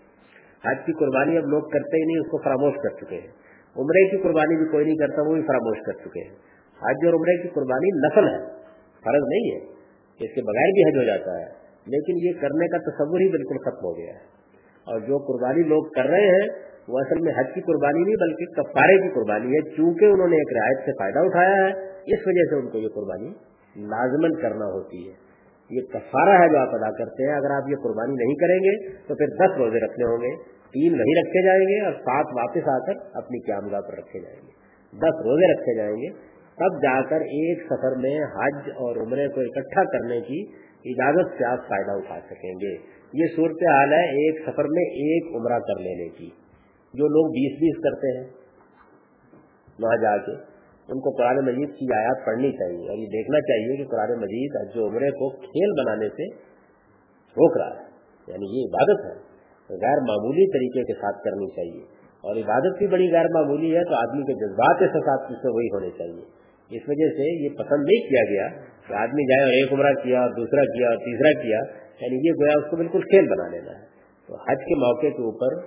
حج 0.71 0.77
کی 0.87 0.93
قربانی 0.93 1.37
اب 1.37 1.47
لوگ 1.47 1.61
کرتے 1.61 1.97
ہی 1.97 2.07
نہیں، 2.07 2.19
اس 2.19 2.31
کو 2.31 2.43
فراموش 2.43 2.75
کر 2.83 3.05
چکے 3.05 3.17
ہیں۔ 3.17 3.33
عمرے 3.77 4.11
کی 4.11 4.17
قربانی 4.17 4.57
بھی 4.57 4.67
کوئی 4.67 4.85
نہیں 4.85 4.97
کرتا، 4.97 5.23
وہ 5.23 5.35
بھی 5.35 5.43
فراموش 5.43 5.79
کر 5.87 5.93
چکے 5.93 6.21
ہیں۔ 6.21 6.35
حج 6.83 7.07
اور 7.07 7.15
عمرے 7.15 7.43
کی 7.43 7.49
قربانی 7.49 8.07
نسل 8.07 8.29
ہے، 8.35 8.47
فرض 9.05 9.23
نہیں 9.29 9.51
ہے 9.51 9.65
اس 10.25 10.35
کے 10.35 10.43
بغیر 10.43 10.69
بھی 10.69 10.89
حج 10.89 10.97
ہو 10.97 11.03
جاتا 11.03 11.41
ہے۔ 11.41 11.69
لیکن 11.87 12.27
یہ 12.27 12.41
کرنے 12.41 12.69
کا 12.69 12.79
تصور 12.79 13.21
ہی 13.21 13.29
بالکل 13.29 13.59
ختم 13.59 13.85
ہو 13.85 13.97
گیا 13.97 14.13
ہے۔ 14.13 14.39
اور 14.87 15.01
جو 15.01 15.19
قربانی 15.19 15.63
لوگ 15.63 15.85
کر 15.85 16.07
رہے 16.07 16.27
ہیں، 16.27 16.49
وہ 16.89 16.99
اصل 16.99 17.21
میں 17.21 17.33
حج 17.37 17.47
کی 17.55 17.61
قربانی 17.61 18.03
نہیں، 18.05 18.17
بلکہ 18.17 18.63
کفارے 18.63 19.03
کی 19.03 19.09
قربانی 19.09 19.47
ہے۔ 19.47 19.77
چونکہ 19.77 20.05
انہوں 20.05 20.29
نے 20.29 20.37
ایک 20.37 20.59
رعایت 20.59 20.87
سے 20.87 20.93
فائدہ 20.93 21.19
اٹھایا 21.19 21.57
ہے، 21.57 21.71
اس 21.91 22.19
وجہ 22.27 22.51
سے 22.51 22.55
ان 22.55 22.69
کو 22.69 22.79
یہ 22.79 22.89
قربانی 22.95 23.58
لازمن 23.77 24.43
کرنا 24.43 24.65
ہوتی 24.65 25.09
ہے۔ 25.09 25.29
یہ 25.71 25.81
کفارہ 25.81 26.43
ہے 26.43 26.49
جو 26.49 26.59
آپ 26.59 26.69
ادا 26.69 26.91
کرتے 26.91 27.29
ہیں۔ 27.29 27.37
اگر 27.37 27.51
آپ 27.51 27.71
یہ 27.71 27.77
قربانی 27.77 28.15
نہیں 28.15 28.35
کریں 28.35 28.59
گے 28.59 28.89
تو 29.09 29.15
پھر 29.15 29.27
دس 29.27 29.57
روزے 29.59 29.81
رکھنے 29.81 30.05
ہوں 30.05 30.17
گے، 30.17 30.37
تین 30.73 30.93
نہیں 30.93 31.23
رکھے 31.23 31.45
جائیں 31.45 31.61
گے 31.61 31.85
اور 31.85 31.93
سات 31.93 32.27
واپس 32.27 32.69
آ 32.69 32.79
کر 32.79 32.93
اپنی 33.15 33.41
قیامگاہ 33.41 33.81
پر 33.81 33.95
رکھے 33.99 34.21
جائیں 34.21 34.37
گے۔ 34.37 34.51
دس 34.97 35.15
روزے 35.15 35.53
رکھے 35.53 35.77
جائیں 35.77 35.97
گے۔ 35.97 36.39
تب 36.57 36.83
جا 36.83 37.03
کر 37.03 37.21
ایک 37.21 37.63
سفر 37.67 37.97
میں 37.97 38.21
حج 38.21 38.71
اور 38.71 38.97
عمرے 38.97 39.29
کو 39.29 39.41
اکٹھا 39.41 39.85
کرنے 39.85 40.21
کی 40.21 40.45
اجازت 40.85 41.39
سے 41.39 41.45
آپ 41.45 41.59
فائدہ 41.69 41.91
اٹھا 41.91 42.21
سکیں 42.21 42.53
گے۔ 42.53 42.77
یہ 43.13 43.37
صورت 43.37 43.53
حال 43.53 43.93
ہے 43.93 44.03
ایک 44.03 44.41
سفر 44.43 44.65
میں 44.65 44.83
ایک 44.83 45.37
عمرہ 45.37 45.59
کر 45.59 45.81
لینے 45.81 46.09
کی۔ 46.09 46.31
جو 46.95 47.09
لوگ 47.09 47.31
بیس 47.31 47.59
بیس 47.61 47.77
کرتے 47.85 48.19
ہیں، 48.19 48.25
وہاں 49.83 49.97
جا 49.97 50.17
کے 50.17 50.58
ان 50.89 51.01
کو 51.01 51.11
قرآن 51.11 51.37
مجید 51.37 51.71
کی 51.71 51.87
آیات 51.97 52.27
پڑھنی 52.27 52.53
چاہیے 52.53 52.89
اور 52.89 52.99
یہ 52.99 53.07
دیکھنا 53.07 53.41
چاہیے 53.41 53.77
کہ 53.77 53.85
قرآن 53.85 54.21
مجید 54.21 54.75
جو 54.75 54.89
عمرے 54.89 55.11
کو 55.11 55.29
کھیل 55.31 55.85
بنانے 55.85 56.09
سے 56.09 56.29
روک 57.29 57.59
رہا 57.59 57.81
ہے۔ 57.81 57.89
یعنی 58.29 58.59
یہ 58.59 58.67
عبادت 58.67 59.07
ہے۔ 59.07 59.29
غیر 59.81 59.97
معمولی 59.97 60.53
طریقے 60.53 60.93
کے 60.93 61.01
ساتھ 61.01 61.25
کرنی 61.25 61.51
چاہیے۔ 61.51 61.85
اور 61.97 62.37
عبادت 62.37 62.79
بھی 62.79 62.87
بڑی 62.87 63.13
غیر 63.13 63.25
معمولی 63.35 63.77
ہے 63.77 63.85
تو 63.85 63.95
آدمی 63.95 64.23
کے 64.23 64.47
جذبات 64.47 64.79
کے 64.79 64.87
ساتھ 64.87 65.33
سے 65.33 65.55
وہی 65.55 65.67
ہونے 65.67 65.91
چاہیے۔ 65.99 66.25
اس 66.71 66.83
وجہ 66.89 67.09
سے 67.11 67.45
یہ 67.45 67.49
پسند 67.49 67.85
نہیں 67.85 68.09
کیا 68.09 68.23
گیا 68.31 68.49
کہ 68.89 68.93
آدمی 68.93 69.25
جائے 69.25 69.45
اور 69.45 69.53
ایک 69.53 69.73
عمرہ 69.73 70.03
کیا 70.03 70.21
اور 70.21 70.31
دوسرا 70.31 70.65
کیا 70.65 70.89
اور 70.89 70.97
تیسرا 70.97 71.43
کیا۔ 71.43 71.59
یعنی 72.01 72.29
یہ 72.29 72.33
گویا 72.33 72.65
اس 72.65 72.71
کو 72.71 72.77
بالکل 72.77 73.01
کھیل 73.01 73.29
بنا 73.29 73.49
لینا 73.49 73.71
ہے۔ 73.71 73.85
تو 74.27 74.35
حج 74.35 74.59
کے 74.59 74.75
موقع 74.75 75.07
کے 75.07 75.23
اوپر 75.23 75.67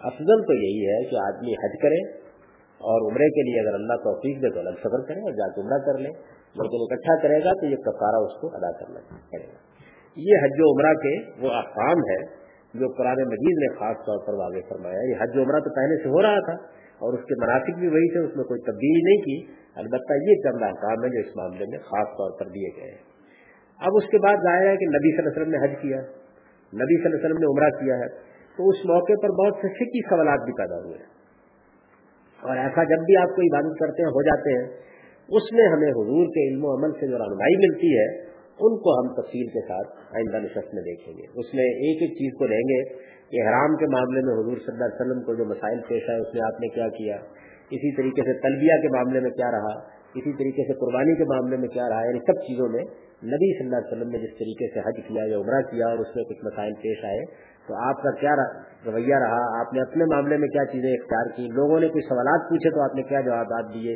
افضل 0.00 0.46
تو 0.46 0.54
یہی 0.54 0.86
ہے 0.86 1.10
کہ 1.10 1.16
آدمی 1.16 1.52
حج 1.52 1.82
کرے۔ 1.82 2.21
اور 2.82 3.12
عمرے 3.12 3.28
کے 3.30 3.42
لیے 3.42 3.60
اگر 3.60 3.74
اللہ 3.74 3.92
توفیق 3.92 4.42
دے 4.42 4.50
تو 4.50 4.58
الگ 4.58 4.70
سفر 4.70 5.00
کرے 5.08 5.20
اور 5.20 5.30
جا 5.30 5.48
کے 5.48 5.60
عمرہ 5.60 5.78
کر 5.78 5.98
لے۔ 5.98 6.08
لیکن 6.52 6.78
اکٹھا 6.80 7.22
کرے 7.22 7.44
گا 7.44 7.60
تو 7.60 7.66
یہ 7.66 7.76
کفارہ 7.76 8.16
اس 8.16 8.40
کو 8.40 8.46
ادا 8.46 8.72
کرنا 8.72 9.00
پڑے 9.32 9.42
گا 9.42 9.72
یہ 10.16 10.44
حج 10.44 10.56
و 10.58 10.72
عمرہ 10.72 10.94
کے 10.94 11.46
وہ 11.46 11.52
احکام 11.52 11.98
ہے 11.98 12.42
جو 12.74 12.88
قرآن 12.88 13.16
مجید 13.28 13.58
نے 13.58 13.74
خاص 13.74 13.96
طور 13.96 14.26
پر 14.26 14.34
واضح 14.34 14.68
فرمایا۔ 14.68 15.02
یہ 15.10 15.14
حج 15.20 15.36
و 15.36 15.42
عمرہ 15.42 15.60
تو 15.60 15.70
پہلے 15.70 16.02
سے 16.02 16.08
ہو 16.08 16.22
رہا 16.22 16.40
تھا 16.40 16.52
اور 16.92 17.18
اس 17.18 17.24
کے 17.24 17.34
مناسب 17.40 17.78
بھی 17.78 17.88
وہی 17.88 18.12
تھے، 18.12 18.30
اس 18.30 18.36
میں 18.36 18.44
کوئی 18.44 18.60
تبدیلی 18.60 19.00
نہیں 19.04 19.22
کی۔ 19.22 19.52
البتہ 19.74 20.12
یہ 20.12 20.34
چند 20.34 20.62
احکام 20.62 21.04
ہے 21.04 21.08
جو 21.08 21.28
اس 21.28 21.36
معاملے 21.36 21.64
میں 21.68 21.78
خاص 21.78 22.08
طور 22.08 22.38
پر 22.38 22.46
دیے 22.46 22.68
گئے 22.76 22.90
ہیں۔ 22.90 23.02
اب 23.80 23.92
اس 23.94 24.04
کے 24.10 24.18
بعد 24.18 24.36
ظاہر 24.44 24.66
ہے 24.66 24.76
کہ 24.76 24.86
نبی 24.86 25.16
صلی 25.16 25.18
اللہ 25.18 25.30
علیہ 25.30 25.42
وسلم 25.42 25.50
نے 25.50 25.58
حج 25.58 25.82
کیا، 25.82 25.96
نبی 26.74 27.02
صلی 27.02 27.04
اللہ 27.04 27.16
علیہ 27.16 27.24
وسلم 27.24 27.38
نے 27.38 27.46
عمرہ 27.46 27.70
کیا 27.70 27.94
ہے۔ 27.94 28.08
تو 28.56 28.68
اس 28.68 28.76
موقع 28.84 29.12
پر 29.22 29.28
بہت 29.28 29.54
سے 29.62 29.68
فکی 29.68 30.08
سوالات 30.08 30.38
بھی 30.44 30.52
پیدا 30.52 30.76
ہوئے۔ 30.76 30.98
ہیں 30.98 31.21
اور 32.42 32.56
ایسا 32.56 32.84
جب 32.84 33.00
بھی 33.06 33.16
آپ 33.16 33.28
کو 33.28 33.42
عبادت 33.42 33.78
کرتے 33.78 34.02
ہیں، 34.02 34.08
ہو 34.08 34.22
جاتے 34.22 34.58
ہیں، 34.58 34.66
اس 35.28 35.42
میں 35.52 35.64
ہمیں 35.68 35.90
حضور 35.90 36.26
کے 36.26 36.48
علم 36.48 36.64
و 36.64 36.74
عمل 36.74 36.92
سے 37.00 37.06
جو 37.06 37.18
رہنمائی 37.18 37.56
ملتی 37.56 37.98
ہے، 37.98 38.32
ان 38.52 38.76
کو 38.78 39.00
ہم 39.00 39.14
تفصیل 39.14 39.46
کے 39.46 39.60
ساتھ 39.60 40.16
آئندہ 40.16 40.36
نشست 40.36 40.74
میں 40.74 40.82
دیکھیں 40.82 41.14
گے۔ 41.14 41.22
اس 41.34 41.54
میں 41.54 41.64
ایک 41.64 42.02
ایک 42.02 42.10
چیز 42.10 42.32
کو 42.38 42.44
لیں 42.44 42.60
گے 42.60 42.84
کہ 43.30 43.48
حرام 43.48 43.76
کے 43.76 43.86
معاملے 43.86 44.20
میں 44.20 44.34
حضور 44.34 44.56
صلی 44.56 44.72
اللہ 44.72 44.84
علیہ 44.84 45.00
وسلم 45.00 45.22
کو 45.22 45.34
جو 45.34 45.44
مسائل 45.44 45.80
پیش 45.88 46.02
ہے 46.08 46.14
اس 46.14 46.34
میں 46.34 46.42
آپ 46.46 46.60
نے 46.60 46.68
کیا 46.68 46.88
کیا؟ 46.88 47.16
اسی 47.70 47.96
طریقے 47.96 48.22
سے 48.22 48.38
تلبیہ 48.38 48.82
کے 48.82 48.88
معاملے 48.88 49.20
میں 49.20 49.30
کیا 49.30 49.50
رہا؟ 49.50 50.02
اسی 50.14 50.32
طریقے 50.32 50.62
سے 50.62 50.72
قربانی 50.72 51.16
کے 51.16 51.24
معاملے 51.24 51.56
میں 51.56 51.68
کیا 51.68 51.88
رہا؟ 51.88 52.06
یعنی 52.06 52.18
سب 52.18 52.32
چیزوں 52.32 52.68
میں 52.68 52.84
نبی 53.22 53.48
صلی 53.56 53.64
اللہ 53.66 53.80
علیہ 53.80 53.90
وسلم 53.92 54.08
نے 54.10 54.18
جس 54.18 54.30
طریقے 54.38 54.68
سے 54.74 54.80
حج 54.86 54.96
کیا 55.08 55.24
یا 55.30 55.36
عمرہ 55.38 55.58
کیا 55.70 55.88
اور 55.88 55.98
اس 55.98 56.14
میں 56.16 56.24
کچھ 56.24 56.38
مسائل 56.44 56.72
پیش 56.82 57.04
آئے، 57.04 57.20
تو 57.66 57.74
آپ 57.88 58.00
کا 58.02 58.10
کیا 58.20 58.32
رویہ 58.86 59.20
رہا؟ 59.24 59.42
آپ 59.58 59.74
نے 59.74 59.80
اپنے 59.80 60.08
معاملے 60.12 60.36
میں 60.36 60.48
کیا 60.48 60.64
چیزیں 60.72 60.88
اختیار 60.92 61.30
کی؟ 61.36 61.44
لوگوں 61.58 61.78
نے 61.80 61.88
کچھ 61.88 62.06
سوالات 62.08 62.48
پوچھے 62.48 62.70
تو 62.70 62.82
آپ 62.82 62.94
نے 62.94 63.02
کیا 63.02 63.20
جوابات 63.20 63.72
دیے؟ 63.74 63.94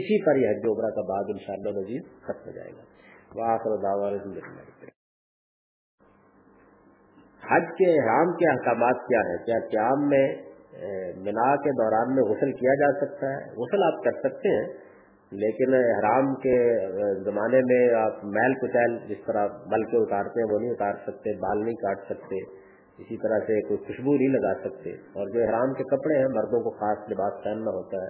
اسی 0.00 0.18
پر 0.24 0.36
یہ 0.36 0.48
حج 0.48 0.68
عبرہ 0.72 0.90
کا 0.90 1.06
بعد 1.08 1.34
ان 1.34 1.40
شاء 1.46 1.54
اللہ 1.54 1.78
مزید 1.78 2.08
ختم 2.22 2.46
ہو 2.46 2.52
جائے 2.52 2.72
گا۔ 2.76 2.82
حج 7.42 7.70
کے 7.78 7.92
احرام 7.92 8.32
کے 8.32 8.48
احکامات 8.50 9.06
کیا 9.08 9.20
ہیں؟ 9.20 9.38
کیا 9.46 9.58
قیام 9.70 10.08
میں 10.08 10.26
منا 11.26 11.54
کے 11.56 11.70
دوران 11.72 12.14
میں 12.14 12.24
غسل 12.24 12.52
کیا 12.52 12.74
جا 12.74 12.90
سکتا 13.00 13.30
ہے؟ 13.30 13.40
غسل 13.56 13.82
آپ 13.82 14.02
کر 14.04 14.18
سکتے 14.18 14.48
ہیں 14.48 14.87
لیکن 15.30 15.74
احرام 15.74 16.34
کے 16.34 16.56
زمانے 17.24 17.60
میں 17.64 17.94
آپ 17.94 18.24
میل 18.24 18.54
کچیل 18.54 18.98
جس 19.08 19.24
طرح 19.26 19.48
مل 19.66 19.84
کے 19.84 19.96
اتارتے 19.96 20.42
ہیں 20.42 20.54
وہ 20.54 20.58
نہیں 20.58 20.70
اتار 20.70 20.92
سکتے، 20.92 21.38
بال 21.38 21.64
نہیں 21.64 21.74
کاٹ 21.74 21.98
سکتے، 22.04 22.44
اسی 22.98 23.16
طرح 23.16 23.38
سے 23.38 23.68
کوئی 23.68 23.78
خوشبو 23.86 24.14
نہیں 24.14 24.28
لگا 24.28 24.68
سکتے۔ 24.68 24.90
اور 24.90 25.26
جو 25.28 25.42
احرام 25.42 25.72
کے 25.72 25.84
کپڑے 25.84 26.18
ہیں، 26.18 26.28
مردوں 26.28 26.60
کو 26.60 26.70
خاص 26.70 26.98
لباس 27.10 27.44
پہننا 27.44 27.70
ہوتا 27.70 27.96
ہے۔ 27.96 28.08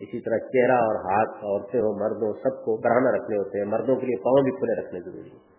اسی 0.00 0.20
طرح 0.20 0.38
چہرہ 0.38 0.72
اور 0.72 0.94
ہاتھ، 0.94 1.44
عورتیں 1.44 1.80
ہو 1.80 2.04
مردوں، 2.04 2.32
سب 2.32 2.64
کو 2.64 2.76
برہنا 2.76 3.16
رکھنے 3.16 3.36
ہوتے 3.36 3.58
ہیں۔ 3.58 3.66
مردوں 3.66 3.96
کے 3.96 4.06
لیے 4.06 4.16
پاؤں 4.16 4.44
بھی 4.44 4.50
کھلے 4.50 4.80
رکھنے 4.80 5.00
ضروری 5.00 5.30
ہے 5.30 5.56